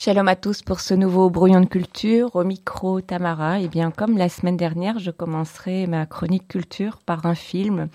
Shalom 0.00 0.28
à 0.28 0.36
tous 0.36 0.62
pour 0.62 0.78
ce 0.78 0.94
nouveau 0.94 1.28
brouillon 1.28 1.60
de 1.60 1.66
culture 1.66 2.36
au 2.36 2.44
micro 2.44 3.00
Tamara. 3.00 3.58
Et 3.58 3.64
eh 3.64 3.68
bien, 3.68 3.90
comme 3.90 4.16
la 4.16 4.28
semaine 4.28 4.56
dernière, 4.56 5.00
je 5.00 5.10
commencerai 5.10 5.88
ma 5.88 6.06
chronique 6.06 6.46
culture 6.46 6.98
par 6.98 7.26
un 7.26 7.34
film. 7.34 7.88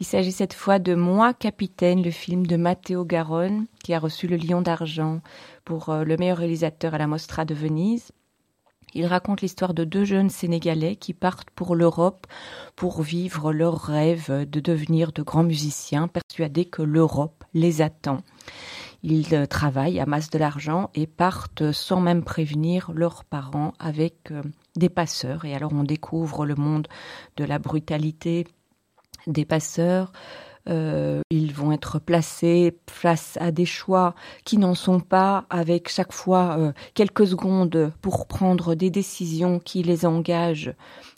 Il 0.00 0.06
s'agit 0.06 0.32
cette 0.32 0.54
fois 0.54 0.78
de 0.78 0.94
Moi, 0.94 1.34
capitaine, 1.34 2.02
le 2.02 2.10
film 2.10 2.46
de 2.46 2.56
Matteo 2.56 3.04
Garonne, 3.04 3.66
qui 3.84 3.92
a 3.92 3.98
reçu 3.98 4.28
le 4.28 4.36
Lion 4.38 4.62
d'argent 4.62 5.20
pour 5.66 5.90
euh, 5.90 6.04
le 6.04 6.16
meilleur 6.16 6.38
réalisateur 6.38 6.94
à 6.94 6.98
la 6.98 7.06
Mostra 7.06 7.44
de 7.44 7.52
Venise. 7.52 8.12
Il 8.94 9.04
raconte 9.04 9.42
l'histoire 9.42 9.74
de 9.74 9.84
deux 9.84 10.06
jeunes 10.06 10.30
Sénégalais 10.30 10.96
qui 10.96 11.12
partent 11.12 11.50
pour 11.50 11.76
l'Europe 11.76 12.26
pour 12.76 13.02
vivre 13.02 13.52
leur 13.52 13.78
rêve 13.78 14.48
de 14.48 14.60
devenir 14.60 15.12
de 15.12 15.22
grands 15.22 15.42
musiciens, 15.44 16.08
persuadés 16.08 16.64
que 16.64 16.80
l'Europe 16.80 17.44
les 17.52 17.82
attend. 17.82 18.22
Ils 19.02 19.34
euh, 19.34 19.46
travaillent, 19.46 19.98
amassent 19.98 20.30
de 20.30 20.38
l'argent 20.38 20.90
et 20.94 21.06
partent 21.06 21.72
sans 21.72 22.00
même 22.00 22.22
prévenir 22.22 22.92
leurs 22.92 23.24
parents 23.24 23.72
avec 23.78 24.30
euh, 24.30 24.42
des 24.76 24.88
passeurs. 24.88 25.44
Et 25.44 25.54
alors 25.54 25.72
on 25.72 25.82
découvre 25.82 26.46
le 26.46 26.54
monde 26.54 26.86
de 27.36 27.44
la 27.44 27.58
brutalité 27.58 28.46
des 29.26 29.44
passeurs. 29.44 30.12
Euh, 30.68 31.20
ils 31.30 31.52
vont 31.52 31.72
être 31.72 31.98
placés 31.98 32.78
face 32.88 33.36
à 33.40 33.50
des 33.50 33.64
choix 33.64 34.14
qui 34.44 34.58
n'en 34.58 34.74
sont 34.74 35.00
pas, 35.00 35.46
avec 35.50 35.88
chaque 35.88 36.12
fois 36.12 36.72
quelques 36.94 37.26
secondes 37.26 37.92
pour 38.00 38.28
prendre 38.28 38.76
des 38.76 38.90
décisions 38.90 39.58
qui 39.58 39.82
les 39.82 40.06
engagent, 40.06 40.74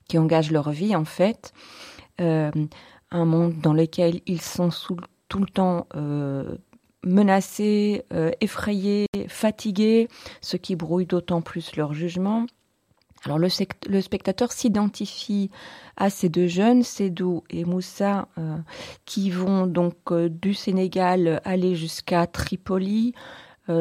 qui 0.08 0.16
engagent 0.16 0.50
leur 0.50 0.70
vie 0.70 0.96
en 0.96 1.04
fait. 1.04 1.52
un 2.18 3.24
monde 3.26 3.58
dans 3.60 3.74
lequel 3.74 4.22
ils 4.26 4.40
sont 4.40 4.70
tout 5.28 5.38
le 5.38 5.46
temps 5.46 5.86
menacés, 7.04 8.04
euh, 8.12 8.30
effrayés, 8.40 9.06
fatigués, 9.28 10.08
ce 10.40 10.56
qui 10.56 10.76
brouille 10.76 11.06
d'autant 11.06 11.42
plus 11.42 11.76
leur 11.76 11.94
jugement. 11.94 12.46
Alors 13.24 13.38
le, 13.38 13.48
spectateur 13.48 14.52
s'identifie 14.52 15.50
à 15.96 16.10
ces 16.10 16.28
deux 16.28 16.46
jeunes, 16.46 16.82
Sédou 16.82 17.42
et 17.48 17.64
Moussa, 17.64 18.28
euh, 18.36 18.58
qui 19.06 19.30
vont 19.30 19.66
donc 19.66 19.94
euh, 20.10 20.28
du 20.28 20.52
Sénégal 20.52 21.40
aller 21.44 21.74
jusqu'à 21.74 22.26
Tripoli, 22.26 23.14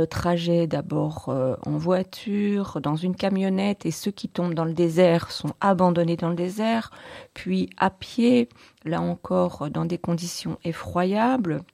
trajet 0.10 0.66
d'abord 0.66 1.28
en 1.66 1.78
voiture, 1.78 2.80
dans 2.82 2.96
une 2.96 3.18
camionnette, 3.18 3.86
et 3.86 3.92
ceux 3.92 4.12
qui 4.12 4.30
tombent 4.30 4.54
dans 4.54 4.64
le 4.64 4.74
désert 4.74 5.30
sont 5.30 5.52
abandonnés 5.60 6.16
dans 6.16 6.30
le 6.30 6.36
désert, 6.36 6.90
puis 7.34 7.70
à 7.76 7.90
pied, 7.90 8.48
là 8.86 9.02
encore 9.02 9.70
dans 9.70 9.84
des 9.84 9.98
conditions 9.98 10.58
effroyables. 10.64 11.66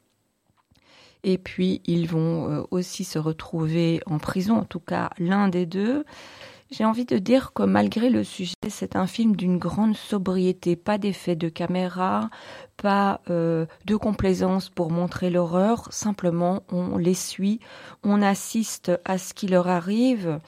Et 1.24 1.38
puis, 1.38 1.82
ils 1.86 2.08
vont 2.08 2.50
euh, 2.50 2.64
aussi 2.72 3.04
se 3.04 3.20
retrouver 3.20 4.02
en 4.06 4.20
prison, 4.20 4.58
en 4.58 4.66
tout 4.66 4.80
cas 4.80 5.10
l'un 5.18 5.50
des 5.50 5.66
deux. 5.66 6.06
J'ai 6.72 6.86
envie 6.86 7.06
de 7.06 7.18
dire 7.18 7.52
que 7.54 7.64
malgré 7.64 8.12
le 8.12 8.24
sujet, 8.24 8.54
c'est 8.70 8.96
un 8.96 9.08
film 9.08 9.36
d'une 9.36 9.58
grande 9.58 9.96
sobriété, 9.96 10.76
pas 10.76 11.00
d'effet 11.00 11.36
de 11.36 11.50
caméra, 11.50 12.30
pas 12.78 13.22
euh, 13.32 13.66
de 13.86 13.96
complaisance 13.96 14.70
pour 14.70 14.92
montrer 14.92 15.32
l'horreur, 15.32 15.88
simplement 15.92 16.62
on 16.72 16.98
les 16.98 17.16
suit, 17.16 17.60
on 18.04 18.22
assiste 18.22 18.92
à 19.04 19.18
ce 19.18 19.34
qui 19.34 19.48
leur 19.48 19.68
arrive. 19.68 20.40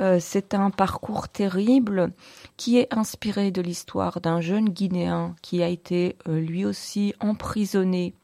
Euh, 0.00 0.18
c'est 0.20 0.54
un 0.54 0.70
parcours 0.70 1.28
terrible 1.28 2.10
qui 2.56 2.78
est 2.78 2.92
inspiré 2.92 3.52
de 3.52 3.62
l'histoire 3.62 4.20
d'un 4.20 4.40
jeune 4.40 4.68
Guinéen 4.68 5.36
qui 5.42 5.62
a 5.62 5.68
été 5.68 6.16
lui 6.26 6.64
aussi 6.64 7.14
emprisonné 7.20 8.14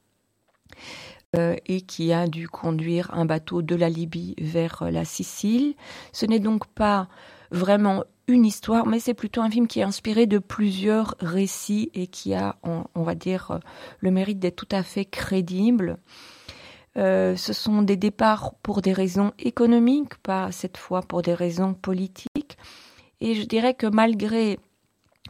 et 1.34 1.83
qui 1.83 2.12
a 2.12 2.27
dû 2.27 2.49
conduire 2.49 3.12
un 3.12 3.27
bateau 3.27 3.61
de 3.61 3.75
la 3.75 3.91
Libye 3.91 4.34
vers 4.41 4.83
euh, 4.83 4.91
la 4.91 5.05
Sicile. 5.05 5.75
Ce 6.12 6.25
n'est 6.25 6.39
donc 6.39 6.66
pas 6.69 7.09
vraiment 7.50 8.05
une 8.28 8.47
histoire, 8.47 8.87
mais 8.87 8.99
c'est 8.99 9.15
plutôt 9.15 9.43
un 9.43 9.50
film 9.50 9.66
qui 9.66 9.81
est 9.81 9.84
inspiré 9.84 10.27
de 10.27 10.39
plusieurs 10.39 11.16
récits 11.21 11.91
et 11.93 12.06
qui 12.06 12.34
a, 12.34 12.56
on, 12.62 13.03
va 13.03 13.15
dire, 13.15 13.50
euh, 13.50 13.59
le 14.00 14.11
mérite 14.11 14.39
d'être 14.39 14.56
tout 14.56 14.75
à 14.75 14.83
fait 14.83 15.05
crédible. 15.05 15.99
ce 16.97 17.53
sont 17.53 17.83
des 17.83 17.97
départs 17.97 18.55
pour 18.62 18.81
des 18.83 18.93
raisons 18.93 19.33
économiques, 19.39 20.16
pas 20.22 20.50
cette 20.50 20.78
fois 20.78 21.03
pour 21.03 21.22
des 21.22 21.34
raisons 21.34 21.75
politiques. 21.75 22.56
Et 23.21 23.34
je 23.34 23.45
dirais 23.45 23.75
que 23.75 23.87
malgré 23.87 24.59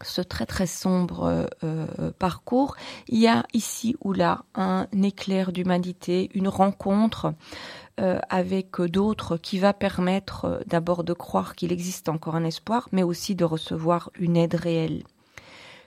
ce 0.02 0.20
très 0.20 0.46
très 0.46 0.66
sombre 0.66 1.24
euh, 1.24 1.46
euh, 1.64 2.10
parcours, 2.18 2.76
il 3.08 3.18
y 3.18 3.26
a 3.26 3.44
ici 3.52 3.96
ou 4.02 4.12
là 4.12 4.44
un 4.54 4.86
éclair 5.02 5.52
d'humanité, 5.52 6.30
une 6.34 6.48
rencontre 6.48 7.34
euh, 8.00 8.18
avec 8.28 8.80
d'autres 8.80 9.36
qui 9.36 9.58
va 9.58 9.72
permettre 9.72 10.62
d'abord 10.66 11.04
de 11.04 11.12
croire 11.12 11.54
qu'il 11.54 11.72
existe 11.72 12.08
encore 12.08 12.36
un 12.36 12.44
espoir, 12.44 12.88
mais 12.92 13.02
aussi 13.02 13.34
de 13.34 13.44
recevoir 13.44 14.10
une 14.18 14.36
aide 14.36 14.54
réelle. 14.54 15.02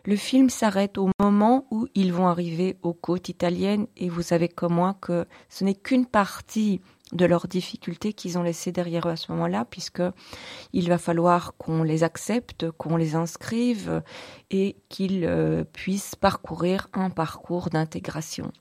Le 0.04 0.16
film 0.16 0.50
s'arrête 0.50 0.98
au 0.98 1.10
moment 1.20 1.68
où 1.70 1.88
ils 1.94 2.12
vont 2.12 2.28
arriver 2.28 2.76
aux 2.82 2.94
côtes 2.94 3.30
italiennes 3.30 3.86
et 3.98 4.10
vous 4.10 4.24
savez 4.24 4.50
comme 4.50 4.74
moi 4.74 4.96
que 5.00 5.28
ce 5.48 5.64
n'est 5.64 5.76
qu'une 5.76 6.08
partie 6.08 6.82
de 7.14 7.26
leurs 7.26 7.48
difficultés 7.48 8.14
qu'ils 8.14 8.38
ont 8.38 8.44
laissées 8.44 8.72
derrière 8.72 9.08
eux 9.08 9.12
à 9.12 9.16
ce 9.16 9.32
moment-là, 9.32 9.66
puisque 9.66 10.04
il 10.74 10.90
va 10.90 10.98
falloir 10.98 11.56
qu'on 11.58 11.84
les 11.84 12.04
accepte, 12.04 12.72
qu'on 12.72 12.98
les 12.98 13.16
inscrive 13.16 14.02
et 14.50 14.76
qu'ils 14.90 15.26
euh, 15.26 15.64
puissent 15.64 16.16
parcourir 16.16 16.88
un 16.94 17.10
parcours 17.10 17.70
d'intégration. 17.70 18.52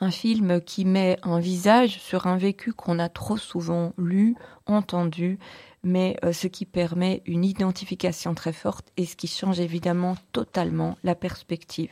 Un 0.00 0.10
film 0.10 0.60
qui 0.60 0.84
met 0.84 1.18
un 1.22 1.38
visage 1.38 1.98
sur 1.98 2.26
un 2.26 2.36
vécu 2.36 2.74
qu'on 2.74 2.98
a 2.98 3.08
trop 3.08 3.38
souvent 3.38 3.94
lu, 3.96 4.36
entendu, 4.66 5.38
mais 5.82 6.18
euh, 6.24 6.32
ce 6.32 6.48
qui 6.48 6.66
permet 6.66 7.22
une 7.24 7.44
identification 7.44 8.34
très 8.34 8.52
forte 8.52 8.88
et 8.96 9.06
ce 9.06 9.16
qui 9.16 9.28
change 9.28 9.60
évidemment 9.60 10.16
totalement 10.32 10.98
la 11.02 11.14
perspective. 11.14 11.90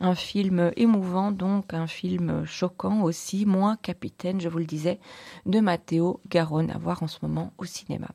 Un 0.00 0.14
film 0.14 0.72
émouvant, 0.76 1.32
donc 1.32 1.72
un 1.72 1.86
film 1.86 2.44
choquant 2.44 3.02
aussi, 3.02 3.46
moi, 3.46 3.76
capitaine, 3.80 4.40
je 4.40 4.48
vous 4.48 4.58
le 4.58 4.66
disais, 4.66 5.00
de 5.46 5.60
Matteo 5.60 6.20
Garonne, 6.28 6.70
à 6.70 6.78
voir 6.78 7.02
en 7.02 7.08
ce 7.08 7.18
moment 7.22 7.52
au 7.56 7.64
cinéma. 7.64 8.08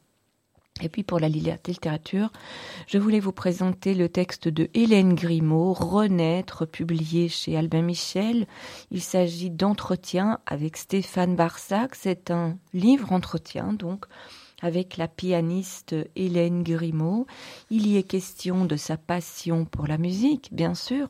Et 0.82 0.90
puis 0.90 1.04
pour 1.04 1.20
la 1.20 1.30
littérature, 1.30 2.32
je 2.88 2.98
voulais 2.98 3.20
vous 3.20 3.32
présenter 3.32 3.94
le 3.94 4.10
texte 4.10 4.48
de 4.48 4.70
Hélène 4.74 5.14
Grimaud, 5.14 5.74
Renaître, 5.74 6.66
publié 6.66 7.30
chez 7.30 7.58
Albin 7.58 7.84
Michel. 7.84 8.48
Il 8.90 9.02
s'agit 9.02 9.52
d'entretien 9.52 10.40
avec 10.46 10.78
Stéphane 10.78 11.36
Barsac. 11.36 11.94
C'est 11.94 12.32
un 12.32 12.58
livre 12.74 13.12
entretien, 13.12 13.74
donc, 13.74 14.06
avec 14.62 14.98
la 14.98 15.08
pianiste 15.08 15.96
Hélène 16.16 16.64
Grimaud. 16.64 17.28
Il 17.70 17.88
y 17.88 17.98
est 17.98 18.04
question 18.04 18.66
de 18.66 18.76
sa 18.76 18.98
passion 18.98 19.66
pour 19.66 19.88
la 19.88 19.98
musique, 19.98 20.50
bien 20.54 20.76
sûr, 20.76 21.08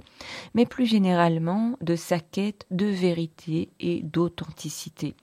mais 0.54 0.66
plus 0.66 0.86
généralement 0.86 1.78
de 1.82 1.96
sa 1.96 2.20
quête 2.20 2.66
de 2.72 2.88
vérité 2.88 3.70
et 3.80 4.02
d'authenticité. 4.02 5.16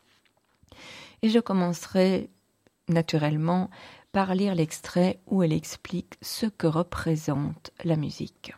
Et 1.22 1.31
je 1.31 1.41
commencerai 1.41 2.31
naturellement 2.89 3.71
par 4.12 4.34
lire 4.34 4.55
l'extrait 4.55 5.19
où 5.27 5.43
elle 5.43 5.53
explique 5.53 6.15
ce 6.22 6.47
que 6.47 6.66
représente 6.66 7.72
la 7.84 7.97
musique 7.97 8.53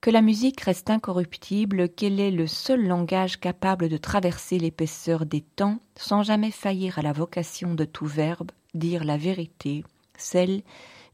que 0.00 0.10
la 0.10 0.22
musique 0.22 0.62
reste 0.62 0.88
incorruptible, 0.88 1.90
qu'elle 1.90 2.20
est 2.20 2.30
le 2.30 2.46
seul 2.46 2.86
langage 2.86 3.38
capable 3.38 3.88
de 3.88 3.98
traverser 3.98 4.58
l'épaisseur 4.58 5.26
des 5.26 5.42
temps 5.42 5.78
sans 5.94 6.22
jamais 6.22 6.50
faillir 6.50 6.98
à 6.98 7.02
la 7.02 7.12
vocation 7.12 7.74
de 7.74 7.84
tout 7.84 8.06
verbe, 8.06 8.50
dire 8.72 9.04
la 9.04 9.18
vérité, 9.18 9.84
celle 10.16 10.62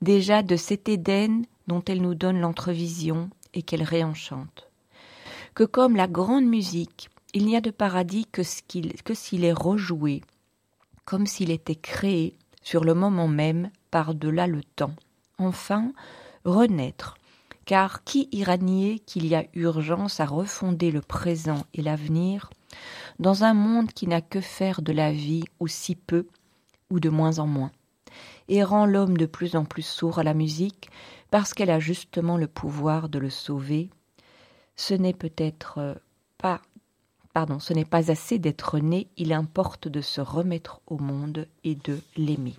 déjà 0.02 0.42
de 0.42 0.56
cet 0.56 0.88
Éden 0.88 1.42
dont 1.66 1.82
elle 1.88 2.00
nous 2.00 2.14
donne 2.14 2.40
l'entrevision 2.40 3.30
et 3.54 3.62
qu'elle 3.62 3.82
réenchante. 3.82 4.68
Que 5.54 5.64
comme 5.64 5.96
la 5.96 6.06
grande 6.06 6.46
musique, 6.46 7.08
il 7.32 7.46
n'y 7.46 7.56
a 7.56 7.60
de 7.60 7.70
paradis 7.70 8.26
que 8.30 8.42
s'il 8.42 9.44
est 9.44 9.52
rejoué, 9.52 10.22
comme 11.04 11.26
s'il 11.26 11.50
était 11.50 11.74
créé 11.74 12.36
sur 12.62 12.84
le 12.84 12.94
moment 12.94 13.28
même 13.28 13.70
par-delà 13.90 14.46
le 14.46 14.62
temps. 14.62 14.94
Enfin, 15.38 15.92
renaître, 16.44 17.16
car 17.66 18.04
qui 18.04 18.28
ira 18.32 18.56
nier 18.56 19.00
qu'il 19.00 19.26
y 19.26 19.34
a 19.34 19.44
urgence 19.52 20.20
à 20.20 20.24
refonder 20.24 20.90
le 20.90 21.02
présent 21.02 21.66
et 21.74 21.82
l'avenir 21.82 22.48
dans 23.18 23.44
un 23.44 23.54
monde 23.54 23.92
qui 23.92 24.06
n'a 24.06 24.22
que 24.22 24.40
faire 24.40 24.80
de 24.80 24.92
la 24.92 25.12
vie 25.12 25.44
ou 25.60 25.66
si 25.68 25.94
peu 25.94 26.26
ou 26.90 27.00
de 27.00 27.08
moins 27.08 27.40
en 27.40 27.46
moins, 27.46 27.72
et 28.48 28.62
rend 28.62 28.86
l'homme 28.86 29.16
de 29.16 29.26
plus 29.26 29.56
en 29.56 29.64
plus 29.64 29.84
sourd 29.84 30.20
à 30.20 30.22
la 30.22 30.34
musique 30.34 30.88
parce 31.30 31.52
qu'elle 31.52 31.70
a 31.70 31.80
justement 31.80 32.38
le 32.38 32.46
pouvoir 32.46 33.08
de 33.08 33.18
le 33.18 33.30
sauver, 33.30 33.90
ce 34.76 34.94
n'est 34.94 35.12
peut-être 35.12 35.78
euh, 35.78 35.94
pas 36.38 36.62
pardon, 37.34 37.58
ce 37.58 37.74
n'est 37.74 37.84
pas 37.84 38.10
assez 38.10 38.38
d'être 38.38 38.78
né, 38.78 39.08
il 39.18 39.34
importe 39.34 39.88
de 39.88 40.00
se 40.00 40.22
remettre 40.22 40.80
au 40.86 40.96
monde 40.96 41.46
et 41.64 41.74
de 41.74 42.00
l'aimer. 42.16 42.54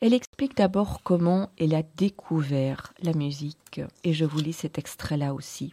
Elle 0.00 0.12
explique 0.14 0.56
d'abord 0.56 1.02
comment 1.02 1.50
elle 1.58 1.74
a 1.74 1.82
découvert 1.82 2.92
la 3.02 3.12
musique, 3.12 3.80
et 4.02 4.12
je 4.12 4.24
vous 4.24 4.40
lis 4.40 4.52
cet 4.52 4.78
extrait-là 4.78 5.34
aussi. 5.34 5.72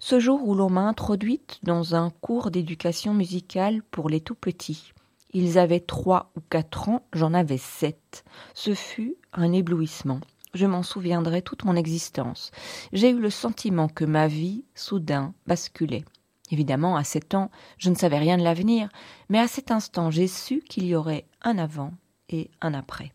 ce 0.00 0.20
jour 0.20 0.46
où 0.46 0.54
l'on 0.54 0.70
m'a 0.70 0.82
introduite 0.82 1.58
dans 1.64 1.94
un 1.94 2.10
cours 2.10 2.50
d'éducation 2.50 3.14
musicale 3.14 3.82
pour 3.90 4.08
les 4.08 4.20
tout 4.20 4.36
petits. 4.36 4.92
Ils 5.32 5.58
avaient 5.58 5.80
trois 5.80 6.30
ou 6.36 6.40
quatre 6.40 6.88
ans, 6.88 7.02
j'en 7.12 7.34
avais 7.34 7.58
sept. 7.58 8.24
Ce 8.54 8.74
fut 8.74 9.16
un 9.32 9.52
éblouissement. 9.52 10.20
Je 10.54 10.66
m'en 10.66 10.82
souviendrai 10.82 11.42
toute 11.42 11.64
mon 11.64 11.76
existence. 11.76 12.50
J'ai 12.92 13.10
eu 13.10 13.18
le 13.18 13.30
sentiment 13.30 13.88
que 13.88 14.04
ma 14.04 14.28
vie, 14.28 14.64
soudain, 14.74 15.34
basculait. 15.46 16.04
Évidemment, 16.50 16.96
à 16.96 17.04
sept 17.04 17.34
ans, 17.34 17.50
je 17.76 17.90
ne 17.90 17.94
savais 17.94 18.18
rien 18.18 18.38
de 18.38 18.44
l'avenir, 18.44 18.88
mais 19.28 19.38
à 19.38 19.48
cet 19.48 19.70
instant, 19.70 20.10
j'ai 20.10 20.28
su 20.28 20.62
qu'il 20.66 20.86
y 20.86 20.94
aurait 20.94 21.26
un 21.42 21.58
avant 21.58 21.92
et 22.28 22.50
un 22.60 22.74
après. 22.74 23.12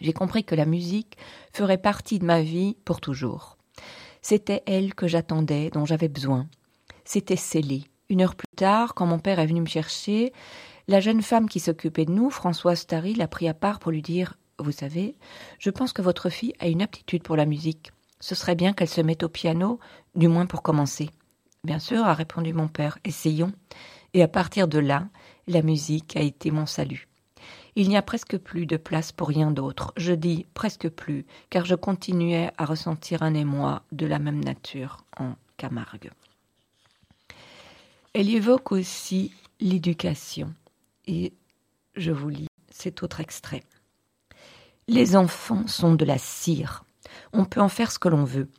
J'ai 0.00 0.12
compris 0.12 0.44
que 0.44 0.54
la 0.54 0.64
musique 0.64 1.16
ferait 1.52 1.78
partie 1.78 2.18
de 2.18 2.24
ma 2.24 2.42
vie 2.42 2.76
pour 2.84 3.00
toujours. 3.00 3.58
C'était 4.22 4.62
elle 4.66 4.94
que 4.94 5.08
j'attendais, 5.08 5.70
dont 5.70 5.84
j'avais 5.84 6.08
besoin. 6.08 6.46
C'était 7.04 7.36
scellé. 7.36 7.84
Une 8.08 8.22
heure 8.22 8.34
plus 8.34 8.46
tard, 8.56 8.94
quand 8.94 9.06
mon 9.06 9.18
père 9.18 9.38
est 9.38 9.46
venu 9.46 9.60
me 9.60 9.66
chercher, 9.66 10.32
la 10.88 11.00
jeune 11.00 11.22
femme 11.22 11.48
qui 11.48 11.60
s'occupait 11.60 12.04
de 12.04 12.12
nous, 12.12 12.30
Françoise 12.30 12.80
Starry, 12.80 13.14
l'a 13.14 13.28
pris 13.28 13.48
à 13.48 13.54
part 13.54 13.78
pour 13.78 13.92
lui 13.92 14.02
dire 14.02 14.36
Vous 14.58 14.72
savez, 14.72 15.16
je 15.58 15.70
pense 15.70 15.92
que 15.92 16.02
votre 16.02 16.30
fille 16.30 16.54
a 16.58 16.68
une 16.68 16.82
aptitude 16.82 17.22
pour 17.22 17.36
la 17.36 17.46
musique. 17.46 17.92
Ce 18.20 18.34
serait 18.34 18.56
bien 18.56 18.72
qu'elle 18.72 18.88
se 18.88 19.00
mette 19.00 19.22
au 19.22 19.28
piano, 19.28 19.78
du 20.14 20.28
moins 20.28 20.46
pour 20.46 20.62
commencer. 20.62 21.10
Bien 21.64 21.78
sûr, 21.78 22.04
a 22.04 22.14
répondu 22.14 22.52
mon 22.52 22.68
père, 22.68 22.98
essayons. 23.04 23.52
Et 24.12 24.22
à 24.22 24.28
partir 24.28 24.66
de 24.66 24.78
là, 24.78 25.08
la 25.46 25.62
musique 25.62 26.16
a 26.16 26.20
été 26.20 26.50
mon 26.50 26.66
salut. 26.66 27.09
Il 27.76 27.88
n'y 27.88 27.96
a 27.96 28.02
presque 28.02 28.36
plus 28.36 28.66
de 28.66 28.76
place 28.76 29.12
pour 29.12 29.28
rien 29.28 29.50
d'autre. 29.50 29.92
Je 29.96 30.12
dis 30.12 30.46
presque 30.54 30.88
plus, 30.88 31.26
car 31.50 31.64
je 31.64 31.74
continuais 31.74 32.50
à 32.58 32.64
ressentir 32.64 33.22
un 33.22 33.34
émoi 33.34 33.82
de 33.92 34.06
la 34.06 34.18
même 34.18 34.42
nature 34.42 35.04
en 35.16 35.34
Camargue. 35.56 36.10
Elle 38.12 38.30
évoque 38.30 38.72
aussi 38.72 39.32
l'éducation. 39.60 40.52
Et 41.06 41.32
je 41.94 42.10
vous 42.10 42.28
lis 42.28 42.48
cet 42.70 43.02
autre 43.02 43.20
extrait. 43.20 43.62
Les 44.88 45.14
enfants 45.16 45.66
sont 45.66 45.94
de 45.94 46.04
la 46.04 46.18
cire. 46.18 46.84
On 47.32 47.44
peut 47.44 47.60
en 47.60 47.68
faire 47.68 47.92
ce 47.92 47.98
que 47.98 48.08
l'on 48.08 48.24
veut. 48.24 48.50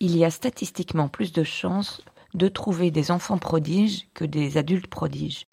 Il 0.00 0.16
y 0.16 0.24
a 0.24 0.30
statistiquement 0.30 1.08
plus 1.08 1.32
de 1.32 1.44
chances 1.44 2.02
de 2.34 2.48
trouver 2.48 2.90
des 2.90 3.10
enfants 3.10 3.38
prodiges 3.38 4.08
que 4.12 4.24
des 4.24 4.58
adultes 4.58 4.88
prodiges. 4.88 5.46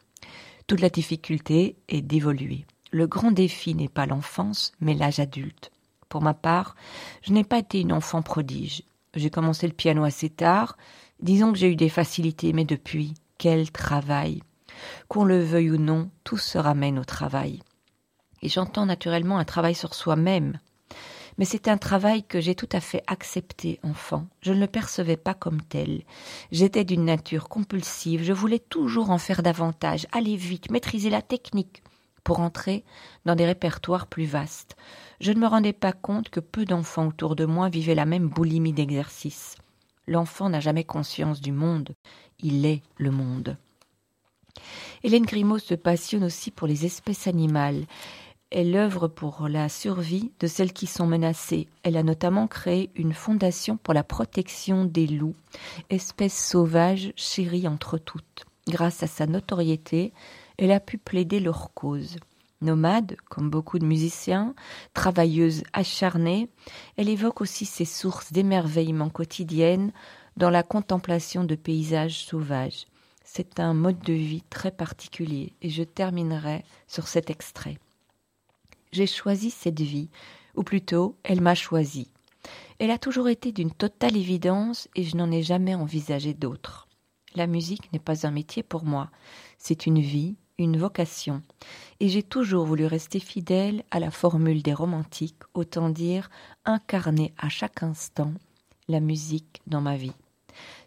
Toute 0.68 0.82
la 0.82 0.90
difficulté 0.90 1.78
est 1.88 2.02
d'évoluer. 2.02 2.66
Le 2.94 3.08
grand 3.08 3.32
défi 3.32 3.74
n'est 3.74 3.90
pas 3.90 4.06
l'enfance, 4.06 4.72
mais 4.80 4.94
l'âge 4.94 5.20
adulte. 5.20 5.72
Pour 6.10 6.22
ma 6.22 6.36
part, 6.36 6.76
je 7.24 7.34
n'ai 7.34 7.44
pas 7.44 7.58
été 7.58 7.82
une 7.82 7.92
enfant 7.92 8.22
prodige. 8.22 8.84
J'ai 9.16 9.32
commencé 9.32 9.66
le 9.66 9.74
piano 9.74 10.04
assez 10.04 10.30
tard. 10.30 10.78
Disons 11.20 11.52
que 11.52 11.58
j'ai 11.58 11.72
eu 11.72 11.76
des 11.76 11.90
facilités, 11.90 12.54
mais 12.54 12.66
depuis, 12.66 13.16
quel 13.40 13.72
travail. 13.72 14.44
Qu'on 15.08 15.24
le 15.24 15.44
veuille 15.44 15.72
ou 15.72 15.78
non, 15.78 16.12
tout 16.24 16.38
se 16.38 16.60
ramène 16.60 17.00
au 17.00 17.04
travail. 17.04 17.64
Et 18.44 18.50
j'entends 18.50 18.86
naturellement 18.86 19.40
un 19.40 19.44
travail 19.44 19.74
sur 19.74 19.96
soi-même, 19.96 20.60
mais 21.40 21.46
c'est 21.46 21.70
un 21.70 21.78
travail 21.78 22.22
que 22.22 22.42
j'ai 22.42 22.54
tout 22.54 22.70
à 22.72 22.80
fait 22.80 23.02
accepté 23.08 23.80
enfant. 23.82 24.28
Je 24.42 24.54
ne 24.54 24.60
le 24.60 24.68
percevais 24.68 25.18
pas 25.18 25.34
comme 25.34 25.64
tel. 25.64 26.04
J'étais 26.52 26.84
d'une 26.84 27.06
nature 27.06 27.50
compulsive, 27.50 28.22
je 28.22 28.34
voulais 28.34 28.60
toujours 28.60 29.10
en 29.10 29.18
faire 29.18 29.42
davantage, 29.42 30.06
aller 30.12 30.36
vite, 30.36 30.70
maîtriser 30.70 31.10
la 31.10 31.24
technique 31.24 31.82
pour 32.24 32.40
entrer 32.40 32.84
dans 33.26 33.36
des 33.36 33.46
répertoires 33.46 34.08
plus 34.08 34.26
vastes. 34.26 34.76
Je 35.20 35.32
ne 35.32 35.40
me 35.40 35.48
rendais 35.48 35.74
pas 35.74 35.94
compte 35.94 36.30
que 36.30 36.40
peu 36.40 36.66
d'enfants 36.66 37.08
autour 37.08 37.36
de 37.36 37.46
moi 37.46 37.70
vivaient 37.70 37.96
la 37.96 38.06
même 38.06 38.28
boulimie 38.28 38.74
d'exercice. 38.74 39.56
L'enfant 40.08 40.50
n'a 40.50 40.60
jamais 40.60 40.84
conscience 40.84 41.42
du 41.42 41.52
monde, 41.52 41.94
il 42.40 42.66
est 42.66 42.82
le 42.98 43.12
monde. 43.12 43.58
Hélène 45.04 45.26
Grimaud 45.26 45.60
se 45.60 45.74
passionne 45.74 46.24
aussi 46.24 46.52
pour 46.52 46.68
les 46.68 46.86
espèces 46.86 47.28
animales. 47.28 47.86
Elle 48.52 48.76
œuvre 48.76 49.08
pour 49.08 49.48
la 49.48 49.68
survie 49.68 50.32
de 50.40 50.48
celles 50.48 50.74
qui 50.74 50.86
sont 50.86 51.08
menacées. 51.08 51.68
Elle 51.82 51.98
a 51.98 52.04
notamment 52.04 52.48
créé 52.48 52.92
une 52.96 53.14
fondation 53.14 53.78
pour 53.78 53.94
la 53.94 54.04
protection 54.04 54.86
des 54.86 55.08
loups, 55.08 55.36
espèces 55.90 56.38
sauvages 56.50 57.14
chéries 57.16 57.68
entre 57.68 57.98
toutes. 57.98 58.46
Grâce 58.68 59.02
à 59.02 59.08
sa 59.08 59.26
notoriété, 59.26 60.14
elle 60.58 60.72
a 60.72 60.80
pu 60.80 60.98
plaider 60.98 61.40
leur 61.40 61.74
cause. 61.74 62.18
Nomade, 62.62 63.18
comme 63.30 63.50
beaucoup 63.50 63.78
de 63.78 63.86
musiciens, 63.86 64.56
travailleuse 64.94 65.64
acharnée, 65.74 66.50
elle 66.96 67.10
évoque 67.10 67.42
aussi 67.42 67.66
ses 67.66 67.86
sources 67.86 68.32
d'émerveillement 68.32 69.10
quotidiennes 69.10 69.92
dans 70.38 70.50
la 70.50 70.64
contemplation 70.64 71.44
de 71.44 71.56
paysages 71.56 72.26
sauvages. 72.26 72.86
C'est 73.26 73.60
un 73.60 73.74
mode 73.74 74.00
de 74.00 74.14
vie 74.14 74.44
très 74.50 74.72
particulier 74.72 75.54
et 75.62 75.70
je 75.70 75.84
terminerai 75.84 76.64
sur 76.88 77.08
cet 77.08 77.30
extrait 77.30 77.78
j'ai 78.94 79.08
choisi 79.08 79.50
cette 79.50 79.82
vie, 79.82 80.10
ou 80.56 80.64
plutôt 80.64 81.18
elle 81.24 81.42
m'a 81.42 81.56
choisi. 81.56 82.08
Elle 82.80 82.92
a 82.92 82.98
toujours 82.98 83.28
été 83.28 83.52
d'une 83.52 83.72
totale 83.72 84.16
évidence 84.16 84.88
et 84.96 85.04
je 85.04 85.18
n'en 85.18 85.32
ai 85.32 85.42
jamais 85.42 85.76
envisagé 85.76 86.34
d'autre. 86.34 86.88
La 87.36 87.48
musique 87.48 87.92
n'est 87.92 88.00
pas 88.00 88.28
un 88.28 88.32
métier 88.32 88.62
pour 88.62 88.86
moi, 88.86 89.10
c'est 89.58 89.88
une 89.88 90.00
vie, 90.00 90.36
une 90.58 90.78
vocation, 90.78 91.42
et 92.00 92.10
j'ai 92.10 92.24
toujours 92.24 92.66
voulu 92.66 92.86
rester 92.86 93.20
fidèle 93.20 93.84
à 93.92 94.00
la 94.00 94.12
formule 94.12 94.62
des 94.62 94.74
romantiques, 94.74 95.42
autant 95.54 95.90
dire 95.90 96.30
incarner 96.66 97.34
à 97.38 97.50
chaque 97.50 97.84
instant 97.84 98.34
la 98.88 99.00
musique 99.00 99.62
dans 99.68 99.82
ma 99.82 99.96
vie. 99.96 100.14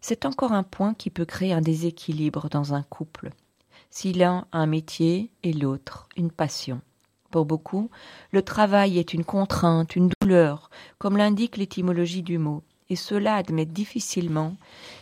C'est 0.00 0.24
encore 0.24 0.52
un 0.52 0.62
point 0.62 0.94
qui 0.94 1.10
peut 1.10 1.24
créer 1.24 1.52
un 1.52 1.60
déséquilibre 1.60 2.48
dans 2.48 2.74
un 2.74 2.82
couple, 2.82 3.30
si 3.90 4.12
l'un 4.12 4.46
a 4.52 4.58
un 4.58 4.66
métier 4.66 5.30
et 5.42 5.52
l'autre 5.52 6.08
une 6.16 6.30
passion. 6.30 6.80
Pour 7.30 7.44
beaucoup, 7.44 7.90
le 8.30 8.42
travail 8.42 8.98
est 8.98 9.12
une 9.12 9.24
contrainte, 9.24 9.96
une 9.96 10.10
douleur, 10.20 10.70
comme 10.98 11.16
l'indique 11.16 11.56
l'étymologie 11.56 12.22
du 12.22 12.38
mot, 12.38 12.62
et 12.88 12.96
cela 12.96 13.36
admet 13.36 13.66
difficilement 13.66 14.56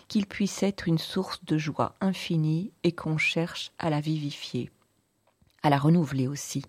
qu'il 0.09 0.27
puisse 0.27 0.63
être 0.63 0.89
une 0.89 0.99
source 0.99 1.45
de 1.45 1.59
joie 1.59 1.95
infinie 2.01 2.73
et 2.83 2.93
qu'on 2.93 3.19
cherche 3.19 3.73
à 3.79 3.91
la 3.91 4.01
vivifier, 4.01 4.71
à 5.63 5.71
la 5.71 5.79
renouveler 5.79 6.29
aussi. 6.29 6.65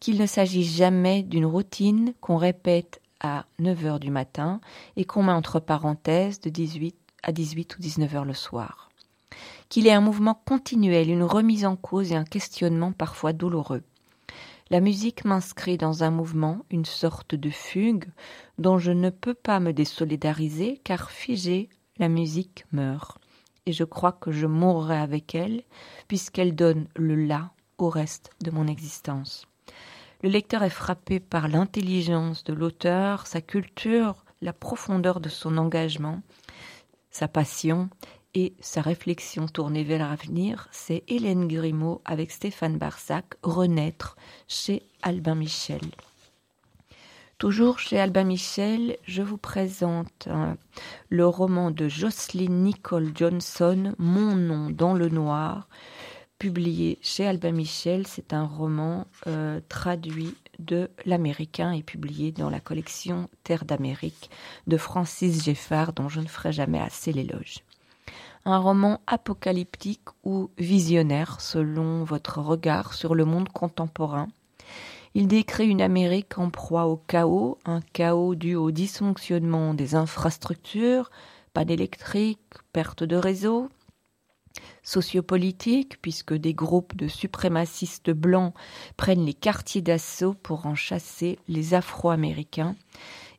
Qu'il 0.00 0.20
ne 0.20 0.26
s'agit 0.26 0.64
jamais 0.64 1.22
d'une 1.22 1.46
routine 1.46 2.14
qu'on 2.20 2.36
répète 2.36 3.00
à 3.20 3.46
9 3.58 3.86
heures 3.86 4.00
du 4.00 4.10
matin 4.10 4.60
et 4.96 5.04
qu'on 5.04 5.24
met 5.24 5.32
entre 5.32 5.58
parenthèses 5.58 6.40
de 6.40 6.50
18 6.50 6.94
à 7.24 7.32
18 7.32 7.76
ou 7.76 7.80
19 7.80 8.14
heures 8.14 8.24
le 8.24 8.34
soir. 8.34 8.90
Qu'il 9.68 9.86
est 9.86 9.92
un 9.92 10.00
mouvement 10.00 10.40
continuel, 10.46 11.10
une 11.10 11.24
remise 11.24 11.66
en 11.66 11.76
cause 11.76 12.12
et 12.12 12.16
un 12.16 12.24
questionnement 12.24 12.92
parfois 12.92 13.32
douloureux. 13.32 13.82
La 14.70 14.80
musique 14.80 15.24
m'inscrit 15.24 15.78
dans 15.78 16.04
un 16.04 16.10
mouvement, 16.10 16.66
une 16.70 16.84
sorte 16.84 17.34
de 17.34 17.48
fugue, 17.48 18.04
dont 18.58 18.76
je 18.76 18.92
ne 18.92 19.08
peux 19.08 19.32
pas 19.32 19.60
me 19.60 19.72
désolidariser, 19.72 20.78
car 20.84 21.10
figée, 21.10 21.70
la 21.96 22.10
musique 22.10 22.66
meurt. 22.70 23.18
Et 23.64 23.72
je 23.72 23.84
crois 23.84 24.12
que 24.12 24.30
je 24.30 24.46
mourrai 24.46 24.98
avec 24.98 25.34
elle, 25.34 25.62
puisqu'elle 26.06 26.54
donne 26.54 26.86
le 26.96 27.14
là 27.14 27.52
au 27.78 27.88
reste 27.88 28.30
de 28.42 28.50
mon 28.50 28.66
existence. 28.66 29.46
Le 30.22 30.28
lecteur 30.28 30.62
est 30.62 30.68
frappé 30.68 31.18
par 31.18 31.48
l'intelligence 31.48 32.44
de 32.44 32.52
l'auteur, 32.52 33.26
sa 33.26 33.40
culture, 33.40 34.26
la 34.42 34.52
profondeur 34.52 35.20
de 35.20 35.30
son 35.30 35.56
engagement, 35.56 36.20
sa 37.10 37.26
passion 37.26 37.88
et 38.34 38.54
sa 38.60 38.82
réflexion 38.82 39.46
tournée 39.46 39.84
vers 39.84 40.08
l'avenir, 40.08 40.68
c'est 40.70 41.02
Hélène 41.08 41.48
Grimaud 41.48 42.00
avec 42.04 42.30
Stéphane 42.30 42.78
Barsac, 42.78 43.24
Renaître, 43.42 44.16
chez 44.48 44.82
Albin 45.02 45.34
Michel. 45.34 45.80
Toujours 47.38 47.78
chez 47.78 48.00
Albin 48.00 48.24
Michel, 48.24 48.96
je 49.04 49.22
vous 49.22 49.36
présente 49.38 50.26
euh, 50.26 50.54
le 51.08 51.26
roman 51.26 51.70
de 51.70 51.86
Jocelyn 51.88 52.50
Nicole 52.50 53.12
Johnson, 53.14 53.94
Mon 53.98 54.34
nom 54.34 54.70
dans 54.70 54.92
le 54.92 55.08
noir, 55.08 55.68
publié 56.40 56.98
chez 57.00 57.26
Albin 57.26 57.52
Michel. 57.52 58.08
C'est 58.08 58.32
un 58.32 58.44
roman 58.44 59.06
euh, 59.28 59.60
traduit 59.68 60.34
de 60.58 60.90
l'américain 61.06 61.70
et 61.70 61.84
publié 61.84 62.32
dans 62.32 62.50
la 62.50 62.58
collection 62.58 63.28
Terre 63.44 63.64
d'Amérique 63.64 64.30
de 64.66 64.76
Francis 64.76 65.44
Geffard, 65.44 65.92
dont 65.92 66.08
je 66.08 66.20
ne 66.20 66.26
ferai 66.26 66.50
jamais 66.50 66.80
assez 66.80 67.12
l'éloge 67.12 67.62
un 68.48 68.58
roman 68.58 69.02
apocalyptique 69.06 70.08
ou 70.24 70.50
visionnaire 70.56 71.42
selon 71.42 72.02
votre 72.02 72.40
regard 72.40 72.94
sur 72.94 73.14
le 73.14 73.26
monde 73.26 73.50
contemporain. 73.50 74.28
Il 75.14 75.28
décrit 75.28 75.68
une 75.68 75.82
Amérique 75.82 76.38
en 76.38 76.48
proie 76.48 76.86
au 76.86 76.96
chaos, 76.96 77.58
un 77.66 77.82
chaos 77.92 78.34
dû 78.34 78.54
au 78.54 78.70
dysfonctionnement 78.70 79.74
des 79.74 79.94
infrastructures, 79.94 81.10
panne 81.52 81.68
électrique, 81.68 82.40
perte 82.72 83.02
de 83.02 83.16
réseau, 83.16 83.68
sociopolitique, 84.82 86.00
puisque 86.00 86.32
des 86.32 86.54
groupes 86.54 86.96
de 86.96 87.06
suprémacistes 87.06 88.10
blancs 88.10 88.54
prennent 88.96 89.26
les 89.26 89.34
quartiers 89.34 89.82
d'assaut 89.82 90.32
pour 90.32 90.64
en 90.64 90.74
chasser 90.74 91.38
les 91.48 91.74
Afro-Américains, 91.74 92.76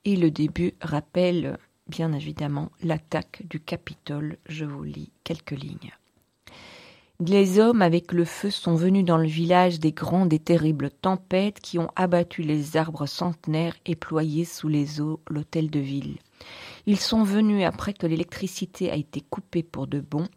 et 0.06 0.16
le 0.16 0.30
début 0.30 0.76
rappelle 0.82 1.58
bien 1.90 2.14
évidemment 2.14 2.72
l'attaque 2.84 3.42
du 3.50 3.60
Capitole. 3.60 4.38
Je 4.48 4.66
vous 4.66 4.84
lis 4.84 5.12
quelques 5.24 5.52
lignes. 5.52 5.94
Les 7.20 7.60
hommes 7.60 7.82
avec 7.82 8.14
le 8.14 8.24
feu 8.24 8.50
sont 8.50 8.76
venus 8.76 9.04
dans 9.04 9.18
le 9.18 9.28
village 9.28 9.82
des 9.82 9.92
grandes 9.92 10.32
et 10.32 10.40
terribles 10.40 10.90
tempêtes 10.90 11.60
qui 11.60 11.78
ont 11.78 11.90
abattu 11.98 12.44
les 12.44 12.78
arbres 12.78 13.08
centenaires 13.08 13.76
et 13.86 13.98
ployé 13.98 14.46
sous 14.46 14.70
les 14.70 15.02
eaux 15.02 15.20
l'hôtel 15.30 15.70
de 15.70 15.80
ville. 15.80 16.18
Ils 16.86 17.00
sont 17.00 17.24
venus 17.24 17.66
après 17.66 17.94
que 17.94 18.08
l'électricité 18.08 18.90
a 18.90 18.96
été 18.96 19.20
coupée 19.20 19.64
pour 19.64 19.88
de 19.88 20.00
bon, 20.00 20.30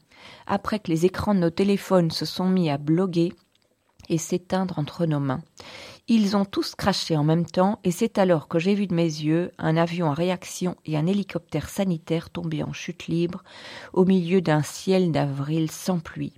après 0.48 0.80
que 0.80 0.90
les 0.90 1.06
écrans 1.06 1.36
de 1.36 1.40
nos 1.40 1.50
téléphones 1.50 2.10
se 2.10 2.24
sont 2.24 2.48
mis 2.48 2.68
à 2.68 2.78
bloguer 2.78 3.32
et 4.08 4.18
s'éteindre 4.18 4.78
entre 4.78 5.06
nos 5.06 5.20
mains. 5.20 5.42
Ils 6.08 6.36
ont 6.36 6.44
tous 6.44 6.74
craché 6.74 7.16
en 7.16 7.24
même 7.24 7.46
temps 7.46 7.78
et 7.84 7.90
c'est 7.90 8.18
alors 8.18 8.48
que 8.48 8.58
j'ai 8.58 8.74
vu 8.74 8.86
de 8.86 8.94
mes 8.94 9.04
yeux 9.04 9.52
un 9.58 9.76
avion 9.76 10.08
en 10.08 10.14
réaction 10.14 10.76
et 10.84 10.96
un 10.96 11.06
hélicoptère 11.06 11.68
sanitaire 11.68 12.30
tomber 12.30 12.62
en 12.62 12.72
chute 12.72 13.06
libre 13.06 13.44
au 13.92 14.04
milieu 14.04 14.40
d'un 14.40 14.62
ciel 14.62 15.12
d'avril 15.12 15.70
sans 15.70 16.00
pluie. 16.00 16.34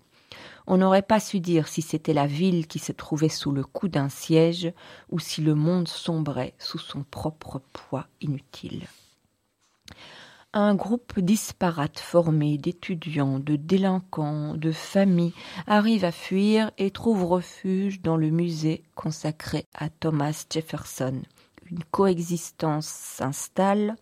On 0.67 0.79
n'aurait 0.79 1.03
pas 1.03 1.21
su 1.21 1.41
dire 1.41 1.69
si 1.69 1.83
c'était 1.83 2.15
la 2.15 2.27
ville 2.27 2.67
qui 2.67 2.79
se 2.79 2.93
trouvait 2.93 3.29
sous 3.29 3.53
le 3.53 3.65
coup 3.65 3.89
d'un 3.89 4.09
siège 4.09 4.73
ou 5.11 5.19
si 5.19 5.43
le 5.43 5.55
monde 5.55 5.89
sombrait 5.89 6.55
sous 6.59 6.79
son 6.79 7.03
propre 7.03 7.61
poids 7.73 8.07
inutile. 8.21 8.87
Un 10.57 10.77
groupe 10.77 11.19
disparate 11.19 11.99
formé 11.99 12.59
d'étudiants, 12.59 13.41
de 13.41 13.57
délinquants, 13.57 14.55
de 14.55 14.71
familles 14.71 15.35
arrive 15.67 16.05
à 16.05 16.13
fuir 16.13 16.71
et 16.79 16.93
trouve 16.93 17.25
refuge 17.25 18.01
dans 18.03 18.17
le 18.17 18.31
musée 18.31 18.85
consacré 18.95 19.67
à 19.75 19.89
Thomas 19.91 20.47
Jefferson. 20.49 21.21
Une 21.69 21.83
coexistence 21.91 22.87
s'installe 22.87 23.97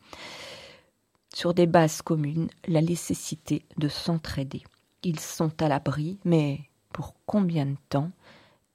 sur 1.35 1.55
des 1.55 1.67
bases 1.67 2.03
communes, 2.03 2.51
la 2.69 2.83
nécessité 2.83 3.65
de 3.79 3.89
s'entraider. 3.89 4.63
Ils 5.03 5.21
sont 5.21 5.63
à 5.63 5.69
l'abri, 5.69 6.19
mais 6.27 6.61
pour 6.93 7.15
combien 7.25 7.65
de 7.65 7.79
temps 7.89 8.11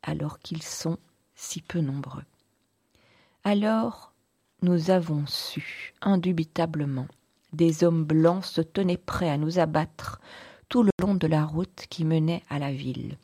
alors 0.01 0.39
qu'ils 0.39 0.63
sont 0.63 0.97
si 1.35 1.61
peu 1.61 1.81
nombreux? 1.81 2.25
Alors, 3.43 4.13
nous 4.63 4.89
avons 4.89 5.27
su, 5.27 5.93
indubitablement, 6.01 7.05
des 7.53 7.83
hommes 7.83 8.03
blancs 8.03 8.45
se 8.45 8.61
tenaient 8.61 8.97
prêts 8.97 9.29
à 9.29 9.37
nous 9.37 9.59
abattre 9.59 10.19
tout 10.69 10.83
le 10.83 10.91
long 10.99 11.15
de 11.15 11.27
la 11.27 11.45
route 11.45 11.85
qui 11.89 12.05
menait 12.05 12.43
à 12.49 12.59
la 12.59 12.71
ville. 12.71 13.17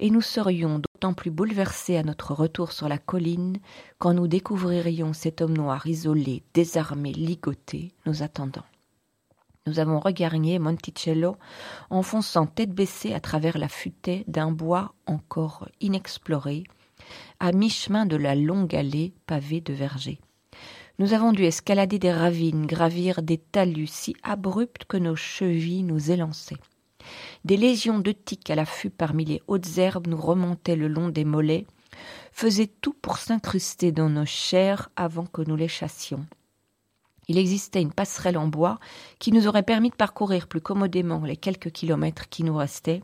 Et 0.00 0.10
nous 0.10 0.20
serions 0.20 0.80
d'autant 0.80 1.14
plus 1.14 1.30
bouleversés 1.30 1.96
à 1.96 2.02
notre 2.02 2.34
retour 2.34 2.72
sur 2.72 2.88
la 2.88 2.98
colline 2.98 3.58
quand 3.98 4.12
nous 4.12 4.26
découvririons 4.26 5.12
cet 5.12 5.40
homme 5.40 5.56
noir 5.56 5.86
isolé, 5.86 6.42
désarmé, 6.52 7.12
ligoté, 7.12 7.92
nous 8.04 8.22
attendant. 8.22 8.64
Nous 9.66 9.78
avons 9.78 9.98
regagné 9.98 10.58
Monticello 10.58 11.36
en 11.88 12.02
fonçant 12.02 12.46
tête 12.46 12.72
baissée 12.72 13.14
à 13.14 13.20
travers 13.20 13.56
la 13.56 13.68
futaie 13.68 14.24
d'un 14.28 14.50
bois 14.50 14.94
encore 15.06 15.68
inexploré, 15.80 16.64
à 17.40 17.52
mi-chemin 17.52 18.04
de 18.04 18.16
la 18.16 18.34
longue 18.34 18.74
allée 18.74 19.14
pavée 19.26 19.62
de 19.62 19.72
vergers. 19.72 20.20
Nous 21.00 21.12
avons 21.12 21.32
dû 21.32 21.44
escalader 21.44 21.98
des 21.98 22.12
ravines, 22.12 22.66
gravir 22.66 23.20
des 23.22 23.38
talus 23.38 23.88
si 23.88 24.14
abrupts 24.22 24.84
que 24.84 24.96
nos 24.96 25.16
chevilles 25.16 25.82
nous 25.82 26.12
élançaient. 26.12 26.60
Des 27.44 27.56
légions 27.56 27.98
de 27.98 28.12
tiques 28.12 28.48
à 28.48 28.54
l'affût 28.54 28.90
parmi 28.90 29.24
les 29.24 29.42
hautes 29.48 29.76
herbes 29.76 30.06
nous 30.06 30.20
remontaient 30.20 30.76
le 30.76 30.86
long 30.86 31.08
des 31.08 31.24
mollets, 31.24 31.66
faisaient 32.30 32.70
tout 32.80 32.94
pour 33.02 33.18
s'incruster 33.18 33.90
dans 33.90 34.08
nos 34.08 34.24
chairs 34.24 34.88
avant 34.94 35.26
que 35.26 35.42
nous 35.42 35.56
les 35.56 35.66
chassions. 35.66 36.24
Il 37.28 37.38
existait 37.38 37.80
une 37.80 37.92
passerelle 37.92 38.36
en 38.36 38.48
bois 38.48 38.78
qui 39.18 39.32
nous 39.32 39.46
aurait 39.46 39.62
permis 39.62 39.90
de 39.90 39.94
parcourir 39.94 40.46
plus 40.46 40.60
commodément 40.60 41.20
les 41.24 41.36
quelques 41.36 41.70
kilomètres 41.70 42.28
qui 42.28 42.44
nous 42.44 42.56
restaient, 42.56 43.02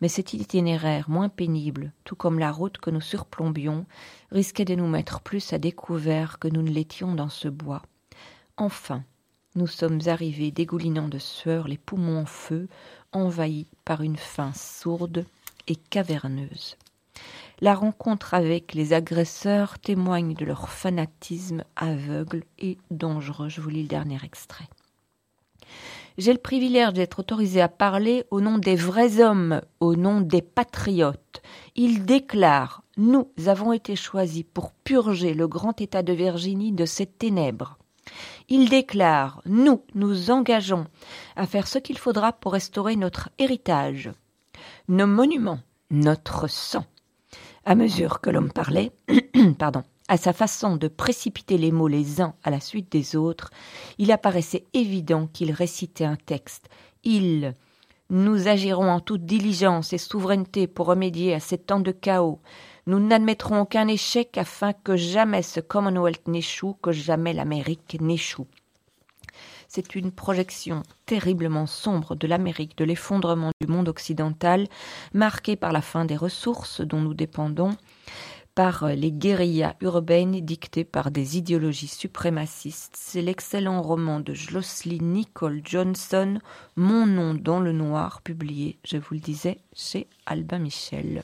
mais 0.00 0.08
cet 0.08 0.32
itinéraire 0.32 1.10
moins 1.10 1.28
pénible, 1.28 1.92
tout 2.04 2.16
comme 2.16 2.38
la 2.38 2.52
route 2.52 2.78
que 2.78 2.90
nous 2.90 3.00
surplombions, 3.00 3.86
risquait 4.30 4.64
de 4.64 4.74
nous 4.74 4.86
mettre 4.86 5.20
plus 5.20 5.52
à 5.52 5.58
découvert 5.58 6.38
que 6.38 6.48
nous 6.48 6.62
ne 6.62 6.70
l'étions 6.70 7.14
dans 7.14 7.28
ce 7.28 7.48
bois. 7.48 7.82
Enfin, 8.56 9.02
nous 9.54 9.66
sommes 9.66 10.00
arrivés 10.06 10.50
dégoulinant 10.50 11.08
de 11.08 11.18
sueur, 11.18 11.66
les 11.66 11.78
poumons 11.78 12.20
en 12.20 12.26
feu, 12.26 12.68
envahis 13.12 13.66
par 13.84 14.02
une 14.02 14.16
faim 14.16 14.52
sourde 14.54 15.24
et 15.66 15.76
caverneuse. 15.76 16.76
La 17.60 17.74
rencontre 17.74 18.34
avec 18.34 18.72
les 18.74 18.92
agresseurs 18.92 19.80
témoigne 19.80 20.34
de 20.34 20.44
leur 20.44 20.68
fanatisme 20.68 21.64
aveugle 21.74 22.44
et 22.60 22.78
dangereux. 22.92 23.48
Je 23.48 23.60
vous 23.60 23.68
lis 23.68 23.82
le 23.82 23.88
dernier 23.88 24.18
extrait. 24.22 24.68
J'ai 26.18 26.32
le 26.32 26.38
privilège 26.38 26.92
d'être 26.92 27.18
autorisé 27.18 27.60
à 27.60 27.68
parler 27.68 28.24
au 28.30 28.40
nom 28.40 28.58
des 28.58 28.76
vrais 28.76 29.20
hommes, 29.20 29.60
au 29.80 29.96
nom 29.96 30.20
des 30.20 30.40
patriotes. 30.42 31.42
Ils 31.74 32.04
déclarent 32.04 32.84
Nous 32.96 33.28
avons 33.46 33.72
été 33.72 33.96
choisis 33.96 34.44
pour 34.54 34.70
purger 34.70 35.34
le 35.34 35.48
grand 35.48 35.80
État 35.80 36.04
de 36.04 36.12
Virginie 36.12 36.72
de 36.72 36.86
ses 36.86 37.06
ténèbres. 37.06 37.76
Ils 38.48 38.68
déclarent 38.68 39.42
Nous 39.46 39.82
nous 39.96 40.30
engageons 40.30 40.86
à 41.34 41.46
faire 41.46 41.66
ce 41.66 41.78
qu'il 41.78 41.98
faudra 41.98 42.32
pour 42.32 42.52
restaurer 42.52 42.94
notre 42.94 43.30
héritage, 43.38 44.10
nos 44.86 45.08
monuments, 45.08 45.60
notre 45.90 46.46
sang. 46.48 46.84
À 47.68 47.74
mesure 47.74 48.22
que 48.22 48.30
l'homme 48.30 48.50
parlait, 48.50 48.92
pardon, 49.58 49.82
à 50.08 50.16
sa 50.16 50.32
façon 50.32 50.76
de 50.76 50.88
précipiter 50.88 51.58
les 51.58 51.70
mots 51.70 51.86
les 51.86 52.22
uns 52.22 52.32
à 52.42 52.48
la 52.48 52.60
suite 52.60 52.90
des 52.90 53.14
autres, 53.14 53.50
il 53.98 54.10
apparaissait 54.10 54.64
évident 54.72 55.26
qu'il 55.26 55.52
récitait 55.52 56.06
un 56.06 56.16
texte. 56.16 56.70
Il 57.04 57.54
Nous 58.08 58.48
agirons 58.48 58.90
en 58.90 59.00
toute 59.00 59.26
diligence 59.26 59.92
et 59.92 59.98
souveraineté 59.98 60.66
pour 60.66 60.86
remédier 60.86 61.34
à 61.34 61.40
ces 61.40 61.58
temps 61.58 61.80
de 61.80 61.92
chaos. 61.92 62.40
Nous 62.86 63.00
n'admettrons 63.00 63.60
aucun 63.60 63.86
échec 63.86 64.38
afin 64.38 64.72
que 64.72 64.96
jamais 64.96 65.42
ce 65.42 65.60
Commonwealth 65.60 66.26
n'échoue, 66.26 66.74
que 66.80 66.90
jamais 66.90 67.34
l'Amérique 67.34 67.98
n'échoue. 68.00 68.46
C'est 69.68 69.94
une 69.94 70.12
projection 70.12 70.82
terriblement 71.04 71.66
sombre 71.66 72.16
de 72.16 72.26
l'Amérique, 72.26 72.76
de 72.78 72.84
l'effondrement 72.84 73.50
du 73.60 73.66
monde 73.66 73.88
occidental, 73.88 74.66
marqué 75.12 75.56
par 75.56 75.72
la 75.72 75.82
fin 75.82 76.06
des 76.06 76.16
ressources 76.16 76.80
dont 76.80 77.00
nous 77.00 77.12
dépendons, 77.14 77.76
par 78.54 78.88
les 78.88 79.12
guérillas 79.12 79.76
urbaines 79.82 80.40
dictées 80.40 80.84
par 80.84 81.10
des 81.10 81.36
idéologies 81.36 81.86
suprémacistes. 81.86 82.96
C'est 82.96 83.22
l'excellent 83.22 83.82
roman 83.82 84.20
de 84.20 84.34
Jocelyn 84.34 84.98
Nicole 85.00 85.60
Johnson, 85.62 86.40
Mon 86.74 87.06
nom 87.06 87.34
dans 87.34 87.60
le 87.60 87.72
noir, 87.72 88.20
publié, 88.22 88.78
je 88.84 88.96
vous 88.96 89.14
le 89.14 89.20
disais, 89.20 89.58
chez 89.76 90.08
Albin 90.26 90.58
Michel. 90.58 91.22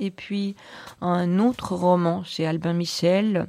Et 0.00 0.10
puis 0.10 0.56
un 1.00 1.38
autre 1.38 1.74
roman 1.74 2.24
chez 2.24 2.46
Albin 2.46 2.72
Michel, 2.72 3.48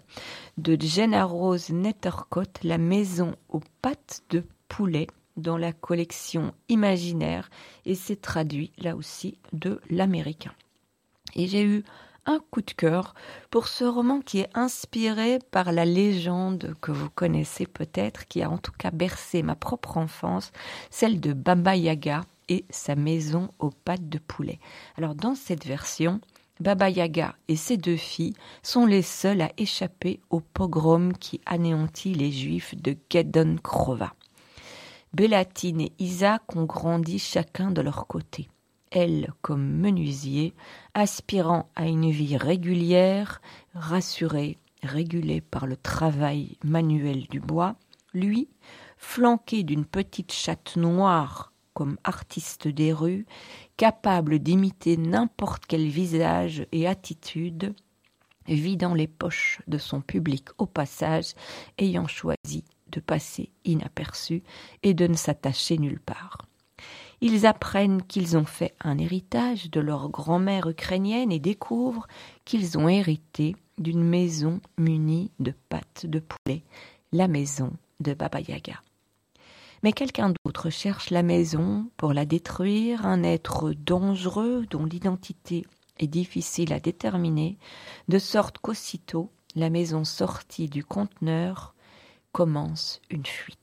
de 0.57 0.77
Jenna 0.79 1.25
Rose 1.25 1.69
Nettercott, 1.69 2.59
La 2.63 2.77
maison 2.77 3.35
aux 3.49 3.63
pattes 3.81 4.21
de 4.29 4.43
poulet, 4.67 5.07
dans 5.37 5.57
la 5.57 5.73
collection 5.73 6.53
Imaginaire, 6.69 7.49
et 7.85 7.95
c'est 7.95 8.21
traduit 8.21 8.71
là 8.77 8.95
aussi 8.95 9.37
de 9.53 9.81
l'américain. 9.89 10.53
Et 11.35 11.47
j'ai 11.47 11.63
eu 11.63 11.83
un 12.25 12.39
coup 12.51 12.61
de 12.61 12.71
cœur 12.71 13.13
pour 13.51 13.67
ce 13.67 13.83
roman 13.83 14.21
qui 14.21 14.39
est 14.39 14.49
inspiré 14.55 15.39
par 15.51 15.71
la 15.71 15.85
légende 15.85 16.75
que 16.81 16.91
vous 16.91 17.09
connaissez 17.09 17.67
peut-être, 17.67 18.27
qui 18.27 18.41
a 18.41 18.49
en 18.49 18.57
tout 18.57 18.71
cas 18.71 18.91
bercé 18.91 19.43
ma 19.43 19.55
propre 19.55 19.97
enfance, 19.97 20.51
celle 20.89 21.19
de 21.19 21.33
Baba 21.33 21.75
Yaga 21.75 22.21
et 22.49 22.65
sa 22.69 22.95
maison 22.95 23.49
aux 23.59 23.71
pattes 23.71 24.09
de 24.09 24.19
poulet. 24.19 24.59
Alors 24.97 25.15
dans 25.15 25.35
cette 25.35 25.65
version, 25.65 26.19
Baba 26.61 26.89
Yaga 26.89 27.35
et 27.49 27.57
ses 27.57 27.75
deux 27.75 27.97
filles 27.97 28.33
sont 28.63 28.85
les 28.85 29.01
seuls 29.01 29.41
à 29.41 29.51
échapper 29.57 30.21
au 30.29 30.39
pogrom 30.39 31.11
qui 31.13 31.41
anéantit 31.45 32.13
les 32.13 32.31
Juifs 32.31 32.75
de 32.75 32.95
Gedon 33.11 33.57
Krova. 33.61 34.13
Bellatine 35.13 35.81
et 35.81 35.91
Isaac 35.99 36.55
ont 36.55 36.65
grandi 36.65 37.19
chacun 37.19 37.71
de 37.71 37.81
leur 37.81 38.07
côté. 38.07 38.49
Elle 38.91 39.33
comme 39.41 39.65
menuisier, 39.65 40.53
aspirant 40.93 41.69
à 41.75 41.87
une 41.87 42.09
vie 42.09 42.37
régulière, 42.37 43.41
rassurée, 43.73 44.57
régulée 44.81 45.41
par 45.41 45.67
le 45.67 45.75
travail 45.75 46.57
manuel 46.63 47.27
du 47.27 47.41
bois, 47.41 47.75
lui, 48.13 48.47
flanqué 48.97 49.63
d'une 49.63 49.85
petite 49.85 50.31
chatte 50.31 50.77
noire 50.77 51.51
comme 51.75 51.97
artiste 52.03 52.67
des 52.67 52.91
rues, 52.91 53.27
capable 53.77 54.39
d'imiter 54.39 54.97
n'importe 54.97 55.65
quel 55.67 55.87
visage 55.87 56.65
et 56.71 56.87
attitude, 56.87 57.75
vidant 58.47 58.95
les 58.95 59.07
poches 59.07 59.61
de 59.67 59.77
son 59.77 60.01
public 60.01 60.47
au 60.57 60.65
passage, 60.65 61.33
ayant 61.77 62.07
choisi 62.07 62.63
de 62.91 62.99
passer 62.99 63.51
inaperçu 63.65 64.41
et 64.81 64.93
de 64.93 65.05
ne 65.05 65.15
s'attacher 65.15 65.77
nulle 65.77 65.99
part. 65.99 66.47
Ils 67.21 67.45
apprennent 67.45 68.03
qu'ils 68.03 68.37
ont 68.37 68.45
fait 68.45 68.73
un 68.81 68.97
héritage 68.97 69.69
de 69.69 69.79
leur 69.79 70.09
grand-mère 70.09 70.67
ukrainienne 70.67 71.31
et 71.31 71.39
découvrent 71.39 72.07
qu'ils 72.45 72.77
ont 72.77 72.87
hérité 72.87 73.55
d'une 73.77 74.03
maison 74.03 74.61
munie 74.77 75.31
de 75.39 75.53
pattes 75.69 76.05
de 76.05 76.19
poulet, 76.19 76.63
la 77.11 77.27
maison 77.27 77.73
de 77.99 78.13
Baba 78.13 78.39
Yaga. 78.39 78.81
Mais 79.85 79.93
quelqu'un 79.93 80.33
d'autre 80.43 80.71
cherche 80.71 81.11
la 81.11 81.21
maison 81.21 81.91
pour 81.95 82.11
la 82.11 82.25
détruire, 82.25 83.05
un 83.05 83.21
être 83.21 83.71
dangereux 83.71 84.65
dont 84.71 84.83
l'identité 84.83 85.63
est 85.99 86.07
difficile 86.07 86.73
à 86.73 86.79
déterminer, 86.79 87.59
de 88.07 88.17
sorte 88.17 88.57
qu'aussitôt 88.57 89.29
la 89.55 89.69
maison 89.69 90.03
sortie 90.03 90.69
du 90.69 90.83
conteneur 90.83 91.75
commence 92.31 92.99
une 93.11 93.27
fuite. 93.27 93.59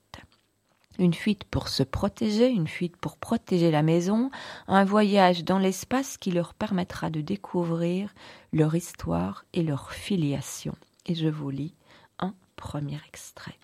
Une 1.01 1.13
fuite 1.13 1.43
pour 1.43 1.67
se 1.67 1.83
protéger, 1.83 2.51
une 2.51 2.69
fuite 2.69 2.97
pour 2.99 3.17
protéger 3.17 3.73
la 3.73 3.83
maison, 3.83 4.31
un 4.69 4.85
voyage 4.85 5.43
dans 5.43 5.59
l'espace 5.59 6.19
qui 6.19 6.31
leur 6.31 6.55
permettra 6.55 7.11
de 7.11 7.21
découvrir 7.21 8.15
leur 8.53 8.77
histoire 8.77 9.45
et 9.55 9.65
leur 9.65 9.91
filiation. 9.91 10.77
Et 11.05 11.17
je 11.17 11.27
vous 11.27 11.51
lis 11.51 11.75
un 12.21 12.33
premier 12.55 13.01
extrait. 13.09 13.59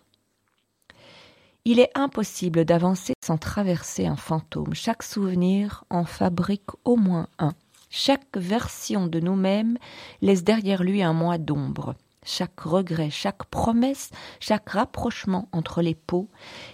Il 1.70 1.80
est 1.80 1.90
impossible 1.94 2.64
d'avancer 2.64 3.12
sans 3.22 3.36
traverser 3.36 4.06
un 4.06 4.16
fantôme. 4.16 4.72
Chaque 4.72 5.02
souvenir 5.02 5.84
en 5.90 6.06
fabrique 6.06 6.70
au 6.86 6.96
moins 6.96 7.28
un. 7.38 7.52
Chaque 7.90 8.38
version 8.38 9.06
de 9.06 9.20
nous-mêmes 9.20 9.76
laisse 10.22 10.44
derrière 10.44 10.82
lui 10.82 11.02
un 11.02 11.12
mois 11.12 11.36
d'ombre 11.36 11.94
chaque 12.24 12.60
regret, 12.60 13.10
chaque 13.10 13.44
promesse, 13.44 14.10
chaque 14.40 14.68
rapprochement 14.70 15.48
entre 15.52 15.82
les 15.82 15.94
peaux. 15.94 16.28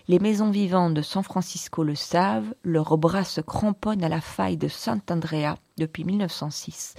Les 0.08 0.18
maisons 0.18 0.50
vivantes 0.50 0.94
de 0.94 1.02
San 1.02 1.22
Francisco 1.22 1.84
le 1.84 1.94
savent, 1.94 2.54
leurs 2.62 2.98
bras 2.98 3.24
se 3.24 3.40
cramponnent 3.40 4.04
à 4.04 4.08
la 4.08 4.20
faille 4.20 4.56
de 4.56 4.68
Sant'Andrea 4.68 5.56
depuis 5.76 6.04
1906. 6.04 6.94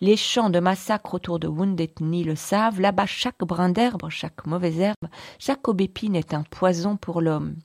Les 0.00 0.16
champs 0.16 0.50
de 0.50 0.60
massacre 0.60 1.14
autour 1.14 1.38
de 1.38 1.48
Wounded 1.48 1.90
le 2.00 2.34
savent, 2.34 2.80
là-bas 2.80 3.06
chaque 3.06 3.40
brin 3.40 3.68
d'herbe, 3.68 4.08
chaque 4.10 4.46
mauvaise 4.46 4.78
herbe, 4.78 5.08
chaque 5.38 5.68
aubépine 5.68 6.16
est 6.16 6.34
un 6.34 6.42
poison 6.42 6.96
pour 6.96 7.20
l'homme. 7.20 7.56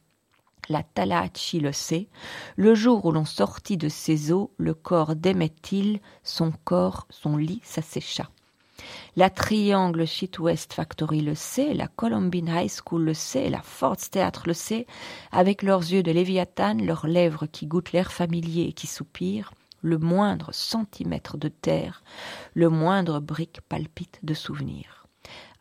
La 0.70 0.82
Talahachi 0.82 1.60
le 1.60 1.74
sait. 1.74 2.08
Le 2.56 2.74
jour 2.74 3.06
où 3.06 3.12
l'on 3.12 3.25
sortit 3.25 3.75
de 3.75 3.90
ses 3.90 4.32
eaux, 4.32 4.54
le 4.58 4.74
corps 4.74 5.16
d'aimait-il, 5.16 6.00
son 6.24 6.54
corps, 6.63 7.06
son 7.10 7.36
lit 7.36 7.62
s'assécha. 7.63 8.30
La 9.15 9.30
Triangle 9.30 10.06
Shit 10.06 10.39
West 10.39 10.74
Factory 10.74 11.22
le 11.22 11.36
sait, 11.36 11.74
la 11.74 11.88
Columbine 11.88 12.50
High 12.50 12.72
School 12.72 13.03
le 13.03 13.13
sait, 13.13 13.50
la 13.50 13.62
Ford's 13.62 14.10
Theatre 14.10 14.44
le 14.48 14.53
sait, 14.53 14.88
avec 15.32 15.62
leurs 15.62 15.82
yeux 15.82 16.03
de 16.03 16.12
Léviathan, 16.12 16.75
leurs 16.75 17.08
lèvres 17.08 17.46
qui 17.46 17.68
goûtent 17.68 17.92
l'air 17.92 18.12
familier 18.12 18.63
et 18.63 18.74
qui 18.74 18.88
soupirent, 18.88 19.53
le 19.82 19.98
moindre 19.98 20.53
centimètre 20.53 21.38
de 21.38 21.50
terre, 21.50 22.03
le 22.53 22.70
moindre 22.70 23.20
brique 23.20 23.62
palpite 23.68 24.20
de 24.24 24.34
souvenirs. 24.34 25.08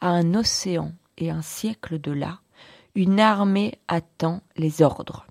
À 0.01 0.09
un 0.09 0.35
océan 0.35 0.93
et 1.19 1.31
un 1.31 1.43
siècle 1.43 2.01
de 2.01 2.13
là, 2.13 2.41
une 2.95 3.21
armée 3.21 3.79
attend 3.89 4.43
les 4.57 4.83
ordres. 4.83 5.27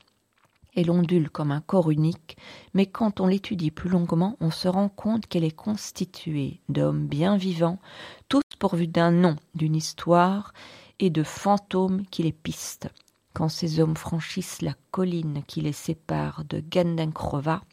Elle 0.75 0.89
ondule 0.89 1.29
comme 1.29 1.51
un 1.51 1.59
corps 1.59 1.91
unique, 1.91 2.37
mais 2.73 2.85
quand 2.85 3.19
on 3.19 3.27
l'étudie 3.27 3.71
plus 3.71 3.89
longuement, 3.89 4.37
on 4.39 4.51
se 4.51 4.69
rend 4.69 4.87
compte 4.87 5.27
qu'elle 5.27 5.43
est 5.43 5.51
constituée 5.51 6.61
d'hommes 6.69 7.07
bien 7.07 7.35
vivants, 7.35 7.79
tous 8.29 8.41
pourvus 8.57 8.87
d'un 8.87 9.11
nom, 9.11 9.35
d'une 9.53 9.75
histoire 9.75 10.53
et 10.99 11.09
de 11.09 11.23
fantômes 11.23 12.05
qui 12.05 12.23
les 12.23 12.31
pistent. 12.31 12.89
Quand 13.33 13.49
ces 13.49 13.79
hommes 13.79 13.97
franchissent 13.97 14.61
la 14.61 14.75
colline 14.91 15.43
qui 15.47 15.61
les 15.61 15.73
sépare 15.73 16.43
de 16.45 16.61
Gandenkrova, 16.61 17.63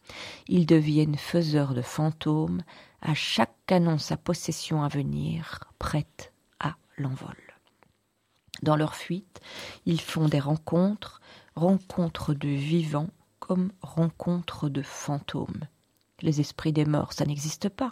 ils 0.49 0.67
deviennent 0.67 1.17
faiseurs 1.17 1.75
de 1.75 1.83
fantômes, 1.83 2.63
à 3.01 3.15
chaque 3.15 3.55
canon 3.67 3.99
sa 3.99 4.17
possession 4.17 4.83
à 4.83 4.89
venir, 4.89 5.65
prête 5.79 6.33
à 6.59 6.77
l'envol. 6.97 7.37
Dans 8.63 8.77
leur 8.77 8.95
fuite, 8.97 9.41
ils 9.87 10.01
font 10.01 10.29
des 10.29 10.41
rencontres, 10.41 11.21
rencontre 11.59 12.35
de 12.35 12.49
vivants 12.49 13.11
comme 13.41 13.73
rencontre 13.83 14.69
de 14.69 14.83
fantômes. 14.83 15.65
Les 16.21 16.41
esprits 16.41 16.73
des 16.73 16.85
morts, 16.85 17.13
ça 17.13 17.25
n'existe 17.25 17.69
pas. 17.69 17.91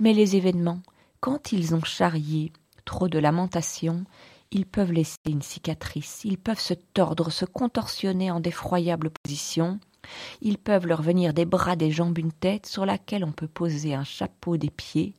Mais 0.00 0.12
les 0.12 0.36
événements, 0.36 0.82
quand 1.20 1.52
ils 1.52 1.74
ont 1.74 1.84
charrié 1.84 2.52
trop 2.84 3.08
de 3.08 3.18
lamentations, 3.18 4.04
ils 4.50 4.66
peuvent 4.66 4.92
laisser 4.92 5.18
une 5.26 5.42
cicatrice, 5.42 6.22
ils 6.24 6.38
peuvent 6.38 6.60
se 6.60 6.74
tordre, 6.74 7.30
se 7.30 7.44
contorsionner 7.44 8.30
en 8.30 8.40
d'effroyables 8.40 9.10
positions, 9.10 9.78
ils 10.40 10.58
peuvent 10.58 10.86
leur 10.86 11.02
venir 11.02 11.32
des 11.32 11.44
bras, 11.44 11.76
des 11.76 11.90
jambes, 11.90 12.18
une 12.18 12.32
tête 12.32 12.66
sur 12.66 12.84
laquelle 12.84 13.24
on 13.24 13.32
peut 13.32 13.48
poser 13.48 13.94
un 13.94 14.04
chapeau 14.04 14.56
des 14.56 14.70
pieds, 14.70 15.14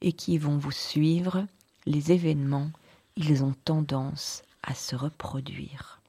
et 0.00 0.12
qui 0.12 0.38
vont 0.38 0.56
vous 0.56 0.72
suivre, 0.72 1.46
les 1.86 2.12
événements, 2.12 2.70
ils 3.16 3.44
ont 3.44 3.54
tendance 3.64 4.42
à 4.62 4.74
se 4.74 4.96
reproduire. 4.96 6.01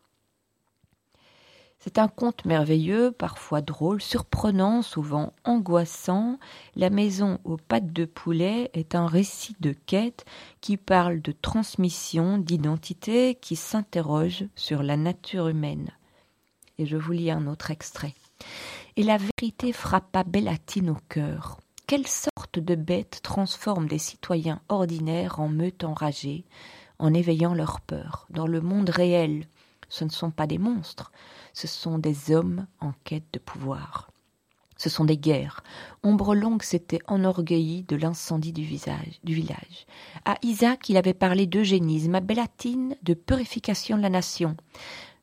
C'est 1.83 1.97
un 1.97 2.07
conte 2.07 2.45
merveilleux, 2.45 3.11
parfois 3.11 3.59
drôle, 3.59 4.01
surprenant, 4.01 4.81
souvent 4.81 5.33
angoissant. 5.43 6.39
La 6.77 6.89
maison 6.89 7.39
aux 7.43 7.57
pattes 7.57 7.91
de 7.91 8.05
poulet 8.05 8.71
est 8.73 8.95
un 8.95 9.05
récit 9.05 9.57
de 9.59 9.73
quête 9.73 10.23
qui 10.61 10.77
parle 10.77 11.21
de 11.21 11.33
transmission, 11.33 12.37
d'identité, 12.37 13.35
qui 13.35 13.57
s'interroge 13.57 14.45
sur 14.55 14.81
la 14.81 14.95
nature 14.95 15.49
humaine. 15.49 15.89
Et 16.77 16.85
je 16.85 16.95
vous 16.95 17.11
lis 17.11 17.31
un 17.31 17.47
autre 17.47 17.69
extrait. 17.69 18.13
Et 18.95 19.03
la 19.03 19.17
vérité 19.17 19.73
frappa 19.73 20.23
Bellatine 20.23 20.91
au 20.91 20.97
cœur. 21.09 21.59
Quelle 21.85 22.07
sorte 22.07 22.59
de 22.59 22.75
bête 22.75 23.19
transforme 23.23 23.89
des 23.89 23.97
citoyens 23.97 24.61
ordinaires 24.69 25.41
en 25.41 25.49
meutes 25.49 25.83
enragées, 25.83 26.45
en 26.97 27.13
éveillant 27.13 27.53
leur 27.53 27.81
peur? 27.81 28.25
Dans 28.29 28.47
le 28.47 28.61
monde 28.61 28.89
réel, 28.89 29.47
ce 29.89 30.05
ne 30.05 30.09
sont 30.09 30.31
pas 30.31 30.47
des 30.47 30.57
monstres, 30.57 31.11
ce 31.53 31.67
sont 31.67 31.99
des 31.99 32.31
hommes 32.31 32.65
en 32.81 32.91
quête 33.03 33.27
de 33.31 33.39
pouvoir. 33.39 34.09
Ce 34.75 34.89
sont 34.89 35.05
des 35.05 35.17
guerres. 35.17 35.63
Ombre 36.01 36.35
Longue 36.35 36.63
s'était 36.63 36.99
enorgueilli 37.07 37.83
de 37.83 37.95
l'incendie 37.95 38.51
du, 38.51 38.67
du 39.23 39.33
village. 39.33 39.85
À 40.25 40.35
Isaac, 40.41 40.89
il 40.89 40.97
avait 40.97 41.13
parlé 41.13 41.45
d'eugénisme, 41.45 42.15
à 42.15 42.19
Bellatine 42.19 42.95
de 43.03 43.13
purification 43.13 43.97
de 43.97 44.01
la 44.01 44.09
nation, 44.09 44.57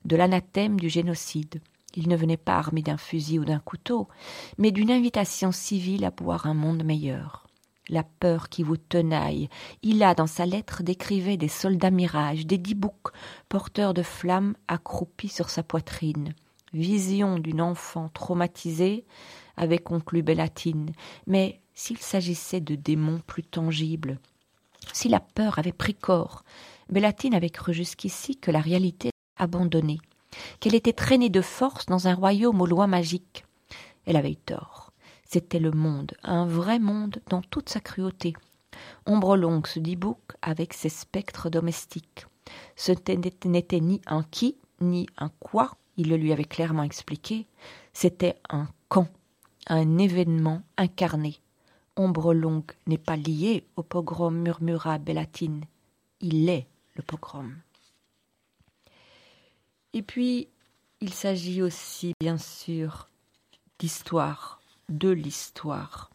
de 0.04 0.16
l'anathème 0.16 0.78
du 0.78 0.88
génocide. 0.88 1.60
Il 1.94 2.08
ne 2.08 2.16
venait 2.16 2.36
pas 2.36 2.56
armé 2.56 2.82
d'un 2.82 2.96
fusil 2.96 3.40
ou 3.40 3.44
d'un 3.44 3.58
couteau, 3.58 4.08
mais 4.56 4.70
d'une 4.70 4.92
invitation 4.92 5.50
civile 5.50 6.04
à 6.04 6.12
boire 6.12 6.46
un 6.46 6.54
monde 6.54 6.84
meilleur 6.84 7.49
la 7.90 8.05
peur 8.05 8.48
qui 8.48 8.62
vous 8.62 8.76
tenaille. 8.76 9.48
Il 9.83 10.03
a, 10.03 10.14
dans 10.14 10.26
sa 10.26 10.46
lettre, 10.46 10.83
décrivait 10.83 11.37
des 11.37 11.48
soldats 11.48 11.90
mirages, 11.90 12.46
des 12.46 12.59
dibouks 12.59 13.12
porteurs 13.48 13.92
de 13.92 14.03
flammes 14.03 14.55
accroupis 14.68 15.29
sur 15.29 15.50
sa 15.50 15.62
poitrine. 15.62 16.33
Vision 16.72 17.38
d'une 17.38 17.61
enfant 17.61 18.09
traumatisée, 18.09 19.05
avait 19.57 19.79
conclu 19.79 20.22
Bellatine. 20.22 20.92
Mais 21.26 21.61
s'il 21.74 21.98
s'agissait 21.98 22.61
de 22.61 22.76
démons 22.76 23.20
plus 23.26 23.42
tangibles, 23.42 24.18
si 24.92 25.09
la 25.09 25.20
peur 25.20 25.59
avait 25.59 25.72
pris 25.72 25.94
corps, 25.94 26.44
Bellatine 26.88 27.35
avait 27.35 27.50
cru 27.50 27.74
jusqu'ici 27.74 28.37
que 28.37 28.50
la 28.50 28.61
réalité 28.61 29.11
abandonnée, 29.37 30.00
qu'elle 30.61 30.74
était 30.74 30.92
traînée 30.92 31.29
de 31.29 31.42
force 31.42 31.87
dans 31.87 32.09
un 32.09 32.14
royaume 32.14 32.61
aux 32.61 32.66
lois 32.66 32.87
magiques. 32.87 33.44
Elle 34.07 34.16
avait 34.16 34.33
eu 34.33 34.37
tort. 34.37 34.79
C'était 35.32 35.60
le 35.60 35.70
monde, 35.70 36.14
un 36.24 36.44
vrai 36.44 36.80
monde 36.80 37.20
dans 37.28 37.40
toute 37.40 37.68
sa 37.68 37.78
cruauté. 37.78 38.32
Ombre 39.06 39.36
longue 39.36 39.68
ce 39.68 39.78
dit 39.78 39.96
avec 40.42 40.72
ses 40.72 40.88
spectres 40.88 41.48
domestiques. 41.50 42.26
Ce 42.74 42.90
n'était 43.44 43.78
ni 43.78 44.00
un 44.06 44.24
qui, 44.24 44.56
ni 44.80 45.06
un 45.18 45.28
quoi, 45.38 45.76
il 45.96 46.08
le 46.08 46.16
lui 46.16 46.32
avait 46.32 46.42
clairement 46.42 46.82
expliqué. 46.82 47.46
C'était 47.92 48.40
un 48.48 48.66
quand, 48.88 49.06
un 49.68 49.98
événement 49.98 50.62
incarné. 50.76 51.38
Ombre 51.94 52.34
longue 52.34 52.72
n'est 52.88 52.98
pas 52.98 53.16
lié 53.16 53.64
au 53.76 53.84
pogrom, 53.84 54.34
murmura 54.36 54.98
Bellatine. 54.98 55.64
Il 56.20 56.48
est 56.48 56.66
le 56.96 57.04
pogrom. 57.04 57.54
Et 59.92 60.02
puis, 60.02 60.48
il 61.00 61.14
s'agit 61.14 61.62
aussi, 61.62 62.14
bien 62.20 62.36
sûr, 62.36 63.08
d'histoire 63.78 64.59
de 64.90 65.09
l'histoire. 65.09 66.11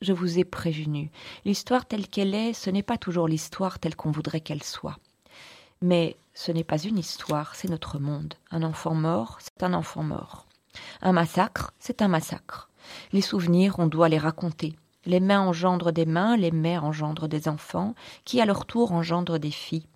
Je 0.00 0.12
vous 0.12 0.38
ai 0.38 0.44
prévenu, 0.44 1.10
l'histoire 1.44 1.86
telle 1.86 2.08
qu'elle 2.08 2.34
est, 2.34 2.52
ce 2.52 2.70
n'est 2.70 2.82
pas 2.82 2.98
toujours 2.98 3.28
l'histoire 3.28 3.78
telle 3.78 3.96
qu'on 3.96 4.10
voudrait 4.10 4.40
qu'elle 4.40 4.62
soit. 4.62 4.98
Mais 5.80 6.16
ce 6.34 6.50
n'est 6.50 6.64
pas 6.64 6.78
une 6.78 6.98
histoire, 6.98 7.54
c'est 7.54 7.68
notre 7.68 7.98
monde. 7.98 8.34
Un 8.50 8.62
enfant 8.62 8.94
mort, 8.94 9.38
c'est 9.40 9.62
un 9.62 9.74
enfant 9.74 10.02
mort. 10.02 10.46
Un 11.02 11.12
massacre, 11.12 11.72
c'est 11.78 12.02
un 12.02 12.08
massacre. 12.08 12.68
Les 13.12 13.20
souvenirs, 13.20 13.76
on 13.78 13.86
doit 13.86 14.08
les 14.08 14.18
raconter. 14.18 14.74
Les 15.06 15.20
mains 15.20 15.40
engendrent 15.40 15.92
des 15.92 16.06
mains, 16.06 16.36
les 16.36 16.50
mères 16.50 16.84
engendrent 16.84 17.28
des 17.28 17.48
enfants, 17.48 17.94
qui 18.24 18.40
à 18.40 18.46
leur 18.46 18.66
tour 18.66 18.92
engendrent 18.92 19.38
des 19.38 19.50
filles? 19.50 19.86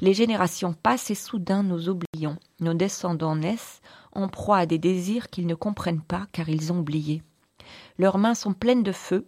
Les 0.00 0.14
générations 0.14 0.74
passent 0.74 1.10
et 1.10 1.14
soudain 1.14 1.62
nous 1.62 1.88
oublions. 1.88 2.36
Nos 2.60 2.74
descendants 2.74 3.36
naissent 3.36 3.80
en 4.12 4.28
proie 4.28 4.58
à 4.58 4.66
des 4.66 4.78
désirs 4.78 5.30
qu'ils 5.30 5.46
ne 5.46 5.54
comprennent 5.54 6.02
pas 6.02 6.26
car 6.32 6.48
ils 6.48 6.72
ont 6.72 6.80
oublié. 6.80 7.22
Leurs 8.00 8.16
mains 8.16 8.34
sont 8.34 8.54
pleines 8.54 8.82
de 8.82 8.92
feu, 8.92 9.26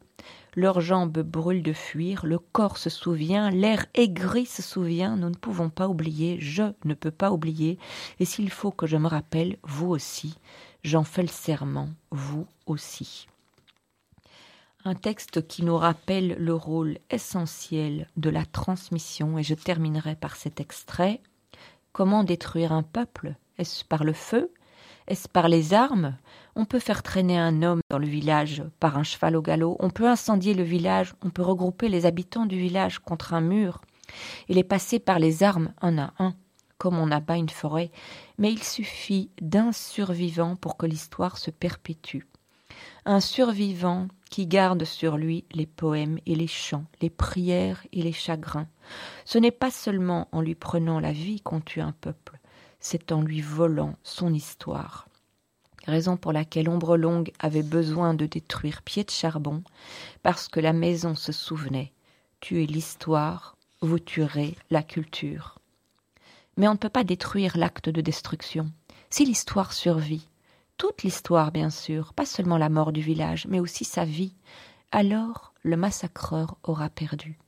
leurs 0.57 0.81
jambes 0.81 1.19
brûlent 1.19 1.63
de 1.63 1.75
fuir, 1.75 2.25
le 2.25 2.39
corps 2.39 2.79
se 2.79 2.89
souvient, 2.89 3.51
l'air 3.51 3.85
aigri 3.93 4.47
se 4.47 4.63
souvient, 4.63 5.15
nous 5.15 5.29
ne 5.29 5.35
pouvons 5.35 5.69
pas 5.69 5.89
oublier, 5.89 6.39
je 6.41 6.63
ne 6.87 6.95
peux 6.95 7.11
pas 7.11 7.33
oublier, 7.33 7.79
et 8.19 8.25
s'il 8.25 8.49
faut 8.49 8.71
que 8.71 8.87
je 8.87 8.97
me 8.97 9.09
rappelle, 9.09 9.59
vous 9.63 9.89
aussi, 9.91 10.39
j'en 10.85 11.05
fais 11.05 11.21
le 11.21 11.29
serment, 11.29 11.91
vous 12.11 12.47
aussi. 12.65 13.29
Un 14.87 14.95
texte 14.95 15.47
qui 15.47 15.65
nous 15.65 15.77
rappelle 15.77 16.37
le 16.39 16.55
rôle 16.55 16.97
essentiel 17.11 18.09
de 18.17 18.31
la 18.31 18.47
transmission, 18.47 19.37
et 19.37 19.43
je 19.43 19.53
terminerai 19.53 20.17
par 20.17 20.35
cet 20.35 20.61
extrait. 20.61 21.21
Comment 21.93 22.25
détruire 22.25 22.73
un 22.73 22.83
peuple? 22.83 23.35
Est-ce 23.59 23.85
par 23.85 24.03
le 24.03 24.15
feu? 24.15 24.51
Est-ce 25.09 25.29
par 25.29 25.49
les 25.49 25.75
armes? 25.75 26.17
On 26.55 26.65
peut 26.65 26.79
faire 26.79 27.03
traîner 27.03 27.39
un 27.39 27.63
homme 27.63 27.81
dans 27.91 27.99
le 27.99 28.07
village 28.07 28.63
par 28.81 28.99
un 28.99 29.03
cheval 29.03 29.37
au 29.37 29.43
galop, 29.43 29.77
on 29.81 29.91
peut 29.91 30.09
incendier 30.09 30.55
le 30.55 30.63
village, 30.63 31.15
on 31.23 31.31
peut 31.31 31.43
regrouper 31.43 31.89
les 31.89 32.07
habitants 32.07 32.47
du 32.47 32.59
village 32.59 32.99
contre 32.99 33.35
un 33.35 33.41
mur. 33.41 33.81
Et 34.49 34.55
les 34.55 34.65
passer 34.65 34.99
par 34.99 35.19
les 35.19 35.43
armes. 35.43 35.73
Un 35.81 35.99
à 35.99 36.13
un, 36.19 36.35
comme 36.79 36.99
on 36.99 37.11
abat 37.11 37.37
une 37.37 37.49
forêt, 37.49 37.91
mais 38.39 38.53
il 38.53 38.63
suffit 38.63 39.31
d'un 39.41 39.73
survivant 39.73 40.57
pour 40.57 40.77
que 40.77 40.85
l'histoire 40.85 41.39
se 41.39 41.51
perpétue. 41.51 42.27
Un 43.05 43.21
survivant 43.21 44.09
qui 44.31 44.47
garde 44.47 44.85
sur 44.85 45.17
lui 45.17 45.45
les 45.53 45.67
poèmes 45.67 46.19
et 46.27 46.35
les 46.35 46.47
chants, 46.47 46.87
les 47.01 47.11
prières 47.11 47.87
et 47.93 48.03
les 48.03 48.13
chagrins. 48.13 48.67
Ce 49.25 49.39
n'est 49.39 49.51
pas 49.51 49.71
seulement 49.71 50.29
en 50.33 50.41
lui 50.41 50.55
prenant 50.55 51.01
la 51.01 51.13
vie 51.13 51.41
qu'on 51.41 51.61
tue 51.61 51.81
un 51.81 51.93
peuple, 51.93 52.39
c'est 52.83 53.13
en 53.13 53.23
lui 53.23 53.41
volant 53.41 53.95
son 54.03 54.35
histoire. 54.35 55.09
Raison 55.87 56.17
pour 56.17 56.33
laquelle 56.33 56.69
Ombre 56.69 56.97
Longue 56.97 57.33
avait 57.39 57.63
besoin 57.63 58.13
de 58.13 58.27
détruire 58.27 58.83
Pied 58.83 59.05
de 59.05 59.11
Charbon, 59.11 59.63
parce 60.23 60.49
que 60.49 60.61
la 60.61 60.75
maison 60.75 61.15
se 61.15 61.33
souvenait 61.33 61.93
Tuez 62.41 62.67
l'histoire, 62.67 63.57
vous 63.81 64.01
tuerez 64.01 64.57
la 64.71 64.83
culture. 64.83 65.61
Mais 66.57 66.69
on 66.69 66.73
ne 66.73 66.79
peut 66.79 66.89
pas 66.89 67.05
détruire 67.05 67.57
l'acte 67.57 67.89
de 67.89 68.01
destruction. 68.01 68.71
Si 69.11 69.25
l'histoire 69.25 69.73
survit, 69.73 70.29
toute 70.77 71.05
l'histoire 71.05 71.53
bien 71.53 71.71
sûr, 71.71 72.13
pas 72.13 72.27
seulement 72.27 72.59
la 72.59 72.69
mort 72.69 72.93
du 72.93 73.01
village, 73.01 73.47
mais 73.49 73.61
aussi 73.61 73.85
sa 73.85 74.05
vie, 74.05 74.35
alors 74.91 75.55
le 75.63 75.77
massacreur 75.77 76.57
aura 76.65 76.91
perdu. 76.91 77.39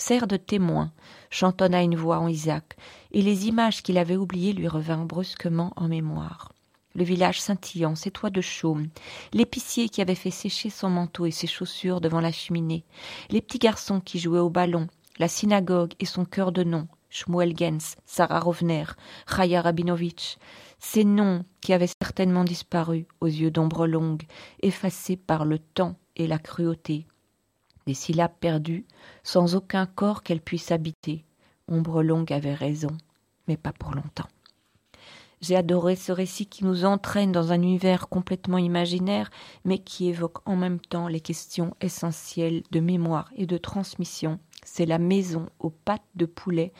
Sert 0.00 0.28
de 0.28 0.36
témoin, 0.36 0.92
chantonna 1.28 1.82
une 1.82 1.96
voix 1.96 2.20
en 2.20 2.28
Isaac, 2.28 2.76
et 3.10 3.20
les 3.20 3.48
images 3.48 3.82
qu'il 3.82 3.98
avait 3.98 4.16
oubliées 4.16 4.52
lui 4.52 4.68
revinrent 4.68 5.04
brusquement 5.04 5.72
en 5.74 5.88
mémoire. 5.88 6.52
Le 6.94 7.02
village 7.02 7.40
scintillant, 7.40 7.96
ses 7.96 8.12
toits 8.12 8.30
de 8.30 8.40
chaume, 8.40 8.88
l'épicier 9.32 9.88
qui 9.88 10.00
avait 10.00 10.14
fait 10.14 10.30
sécher 10.30 10.70
son 10.70 10.88
manteau 10.88 11.26
et 11.26 11.32
ses 11.32 11.48
chaussures 11.48 12.00
devant 12.00 12.20
la 12.20 12.30
cheminée, 12.30 12.84
les 13.28 13.42
petits 13.42 13.58
garçons 13.58 14.00
qui 14.00 14.20
jouaient 14.20 14.38
au 14.38 14.50
ballon, 14.50 14.86
la 15.18 15.26
synagogue 15.26 15.94
et 15.98 16.06
son 16.06 16.24
cœur 16.24 16.52
de 16.52 16.62
nom, 16.62 16.86
Shmuel 17.10 17.58
Gens, 17.58 17.96
Sarah 18.06 18.40
Rovner, 18.40 18.84
Chaya 19.26 19.62
Rabinovitch, 19.62 20.36
ces 20.78 21.04
noms 21.04 21.44
qui 21.60 21.72
avaient 21.72 21.90
certainement 22.00 22.44
disparu 22.44 23.06
aux 23.20 23.26
yeux 23.26 23.50
d'ombre 23.50 23.88
longue, 23.88 24.22
effacés 24.62 25.16
par 25.16 25.44
le 25.44 25.58
temps 25.58 25.96
et 26.14 26.28
la 26.28 26.38
cruauté. 26.38 27.06
Des 27.88 27.94
syllabes 27.94 28.36
perdues, 28.38 28.84
sans 29.22 29.54
aucun 29.54 29.86
corps 29.86 30.22
qu'elles 30.22 30.42
puissent 30.42 30.72
habiter. 30.72 31.24
Ombre 31.68 32.02
longue 32.02 32.34
avait 32.34 32.52
raison, 32.52 32.90
mais 33.46 33.56
pas 33.56 33.72
pour 33.72 33.94
longtemps. 33.94 34.28
J'ai 35.40 35.56
adoré 35.56 35.96
ce 35.96 36.12
récit 36.12 36.44
qui 36.44 36.66
nous 36.66 36.84
entraîne 36.84 37.32
dans 37.32 37.50
un 37.50 37.62
univers 37.62 38.10
complètement 38.10 38.58
imaginaire, 38.58 39.30
mais 39.64 39.78
qui 39.78 40.06
évoque 40.06 40.46
en 40.46 40.54
même 40.54 40.80
temps 40.80 41.08
les 41.08 41.22
questions 41.22 41.74
essentielles 41.80 42.62
de 42.72 42.80
mémoire 42.80 43.30
et 43.36 43.46
de 43.46 43.56
transmission 43.56 44.38
c'est 44.64 44.86
La 44.86 44.98
maison 44.98 45.46
aux 45.58 45.70
pattes 45.70 46.02
de 46.14 46.26
poulet 46.26 46.72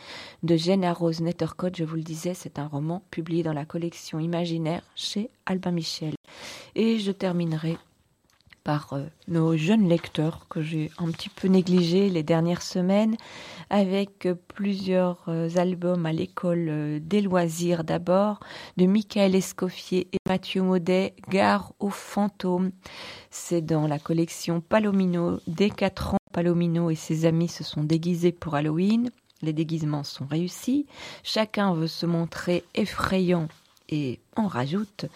de 0.42 0.56
Jenna 0.56 0.92
Rose 0.92 1.20
Nettercott. 1.20 1.76
Je 1.76 1.84
vous 1.84 1.96
le 1.96 2.02
disais, 2.02 2.34
c'est 2.34 2.58
un 2.58 2.66
roman 2.66 3.02
publié 3.10 3.42
dans 3.42 3.52
la 3.52 3.64
collection 3.64 4.18
imaginaire 4.18 4.82
chez 4.94 5.30
Albin 5.46 5.70
Michel. 5.70 6.14
Et 6.74 6.98
je 6.98 7.12
terminerai 7.12 7.78
par 8.68 8.92
euh, 8.92 9.06
nos 9.28 9.56
jeunes 9.56 9.88
lecteurs 9.88 10.46
que 10.50 10.60
j'ai 10.60 10.90
un 10.98 11.10
petit 11.10 11.30
peu 11.30 11.48
négligés 11.48 12.10
les 12.10 12.22
dernières 12.22 12.60
semaines 12.60 13.16
avec 13.70 14.26
euh, 14.26 14.34
plusieurs 14.48 15.24
euh, 15.28 15.48
albums 15.56 16.04
à 16.04 16.12
l'école 16.12 17.00
des 17.00 17.22
loisirs 17.22 17.82
d'abord 17.82 18.40
de 18.76 18.84
Michael 18.84 19.34
Escoffier 19.34 20.08
et 20.12 20.18
Mathieu 20.28 20.60
Maudet, 20.60 21.14
Gare 21.30 21.72
aux 21.80 21.88
fantômes. 21.88 22.72
C'est 23.30 23.62
dans 23.62 23.86
la 23.86 23.98
collection 23.98 24.60
Palomino 24.60 25.40
des 25.46 25.70
4 25.70 26.16
ans 26.16 26.18
Palomino 26.30 26.90
et 26.90 26.94
ses 26.94 27.24
amis 27.24 27.48
se 27.48 27.64
sont 27.64 27.84
déguisés 27.84 28.32
pour 28.32 28.54
Halloween. 28.54 29.08
Les 29.40 29.54
déguisements 29.54 30.04
sont 30.04 30.26
réussis. 30.26 30.84
Chacun 31.22 31.72
veut 31.72 31.86
se 31.86 32.04
montrer 32.04 32.64
effrayant 32.74 33.48
et 33.88 34.20
en 34.36 34.46
rajoute. 34.46 35.06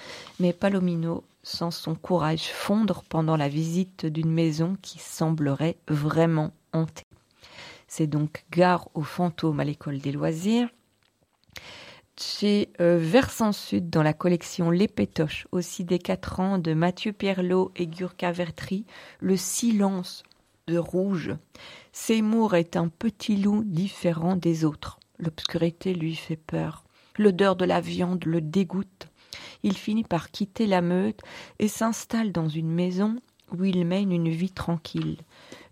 Mais 0.41 0.55
Palomino 0.55 1.23
sent 1.43 1.71
son 1.71 1.95
courage 1.95 2.49
fondre 2.49 3.03
pendant 3.09 3.37
la 3.37 3.49
visite 3.49 4.07
d'une 4.07 4.31
maison 4.31 4.77
qui 4.81 4.99
semblerait 4.99 5.77
vraiment 5.89 6.53
hantée. 6.73 7.07
C'est 7.89 8.07
donc 8.07 8.45
Gare 8.51 8.89
aux 8.95 9.03
fantômes 9.03 9.61
à 9.61 9.65
l'école 9.65 9.99
des 9.99 10.13
loisirs. 10.13 10.69
Chez 12.19 12.71
euh, 12.81 12.99
Versant 12.99 13.53
Sud, 13.53 13.91
dans 13.91 14.03
la 14.03 14.13
collection 14.13 14.71
Les 14.71 14.89
Pétoches, 14.89 15.47
aussi 15.51 15.85
des 15.85 15.99
4 15.99 16.41
ans 16.41 16.59
de 16.59 16.75
Mathieu 16.75 17.13
Pierlot 17.13 17.73
et 17.75 17.87
Gurka 17.87 18.33
Vertry, 18.33 18.85
Le 19.21 19.37
silence 19.37 20.23
de 20.69 20.79
rouge. 20.79 21.35
Seymour 21.93 22.55
est 22.55 22.77
un 22.77 22.89
petit 22.89 23.37
loup 23.37 23.65
différent 23.65 24.37
des 24.37 24.65
autres. 24.65 25.01
L'obscurité 25.19 25.95
lui 25.95 26.15
fait 26.15 26.37
peur. 26.37 26.85
L'odeur 27.19 27.57
de 27.57 27.65
la 27.65 27.81
viande 27.81 28.25
le 28.25 28.41
dégoûte. 28.41 29.09
Il 29.63 29.77
finit 29.77 30.05
par 30.05 30.31
quitter 30.31 30.67
la 30.67 30.83
meute 30.83 31.21
et 31.59 31.69
s'installe 31.69 32.33
dans 32.33 32.49
une 32.49 32.71
maison 32.71 33.17
où 33.53 33.65
il 33.65 33.85
mène 33.85 34.13
une 34.13 34.31
vie 34.31 34.51
tranquille, 34.51 35.19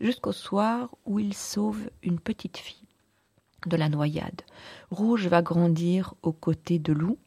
jusqu'au 0.00 0.33
soir 0.33 0.90
où 1.07 1.18
il 1.18 1.35
sauve 1.35 1.90
une 2.03 2.20
petite 2.20 2.59
fille 2.59 2.76
de 3.66 3.76
la 3.76 3.88
noyade. 3.88 4.42
Rouge 4.90 5.26
va 5.26 5.42
grandir 5.42 6.14
aux 6.22 6.33
côtés 6.33 6.79
de 6.79 6.92
Loup 6.92 7.18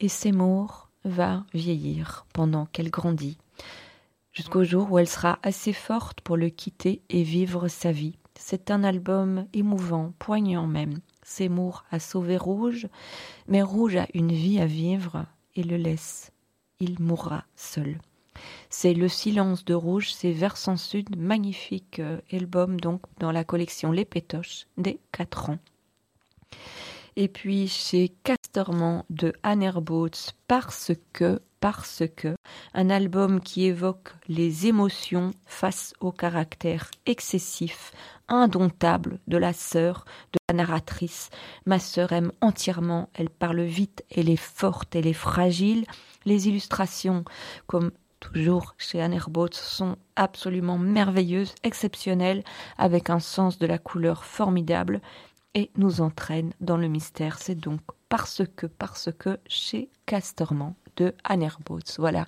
et 0.00 0.08
Seymour 0.08 0.90
va 1.04 1.44
vieillir 1.54 2.26
pendant 2.32 2.66
qu'elle 2.66 2.90
grandit 2.90 3.38
jusqu'au 4.32 4.64
jour 4.64 4.90
où 4.90 4.98
elle 4.98 5.08
sera 5.08 5.38
assez 5.42 5.72
forte 5.72 6.20
pour 6.20 6.36
le 6.36 6.48
quitter 6.48 7.02
et 7.10 7.22
vivre 7.22 7.68
sa 7.68 7.92
vie. 7.92 8.16
C'est 8.38 8.70
un 8.70 8.84
album 8.84 9.46
émouvant, 9.52 10.14
poignant 10.18 10.66
même. 10.66 11.00
Seymour 11.22 11.84
a 11.90 11.98
sauvé 11.98 12.36
Rouge, 12.36 12.88
mais 13.48 13.62
Rouge 13.62 13.96
a 13.96 14.06
une 14.14 14.32
vie 14.32 14.58
à 14.60 14.66
vivre 14.66 15.26
le 15.62 15.76
laisse. 15.76 16.32
Il 16.80 17.00
mourra 17.00 17.44
seul. 17.56 17.98
C'est 18.70 18.94
Le 18.94 19.08
silence 19.08 19.64
de 19.64 19.74
Rouge, 19.74 20.12
c'est 20.12 20.32
Versant 20.32 20.76
Sud, 20.76 21.16
magnifique 21.16 21.98
euh, 21.98 22.20
album 22.32 22.80
donc 22.80 23.02
dans 23.18 23.32
la 23.32 23.44
collection 23.44 23.92
Les 23.92 24.04
Pétoches 24.04 24.66
des 24.78 24.98
4 25.12 25.50
ans. 25.50 25.58
Et 27.16 27.28
puis 27.28 27.68
chez 27.68 28.12
Casterman 28.24 29.04
de 29.10 29.32
Anne 29.42 29.70
parce 30.46 30.92
que 31.12 31.40
parce 31.60 32.02
que 32.16 32.34
un 32.74 32.90
album 32.90 33.40
qui 33.40 33.66
évoque 33.66 34.12
les 34.28 34.66
émotions 34.66 35.30
face 35.46 35.92
au 36.00 36.10
caractère 36.10 36.90
excessif, 37.06 37.92
indomptable 38.28 39.20
de 39.28 39.36
la 39.36 39.52
sœur, 39.52 40.04
de 40.32 40.38
la 40.48 40.54
narratrice. 40.54 41.30
Ma 41.66 41.78
sœur 41.78 42.12
aime 42.12 42.32
entièrement, 42.40 43.10
elle 43.14 43.30
parle 43.30 43.62
vite, 43.62 44.04
elle 44.10 44.30
est 44.30 44.36
forte, 44.36 44.96
elle 44.96 45.06
est 45.06 45.12
fragile. 45.12 45.84
Les 46.24 46.48
illustrations, 46.48 47.24
comme 47.66 47.90
toujours 48.20 48.74
chez 48.78 49.00
Anne 49.00 49.18
sont 49.52 49.96
absolument 50.16 50.78
merveilleuses, 50.78 51.54
exceptionnelles, 51.62 52.44
avec 52.78 53.10
un 53.10 53.20
sens 53.20 53.58
de 53.58 53.66
la 53.66 53.78
couleur 53.78 54.24
formidable 54.24 55.00
et 55.54 55.70
nous 55.76 56.00
entraînent 56.00 56.52
dans 56.60 56.76
le 56.76 56.88
mystère. 56.88 57.38
C'est 57.38 57.54
donc 57.54 57.80
parce 58.08 58.42
que, 58.56 58.66
parce 58.66 59.10
que 59.18 59.38
chez 59.46 59.90
Casterman 60.06 60.74
de. 61.00 61.14
Voilà, 61.98 62.26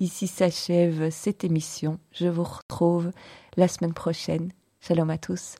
ici 0.00 0.26
s'achève 0.26 1.10
cette 1.10 1.44
émission. 1.44 1.98
Je 2.12 2.28
vous 2.28 2.44
retrouve 2.44 3.10
la 3.56 3.68
semaine 3.68 3.94
prochaine. 3.94 4.52
Shalom 4.80 5.10
à 5.10 5.18
tous. 5.18 5.56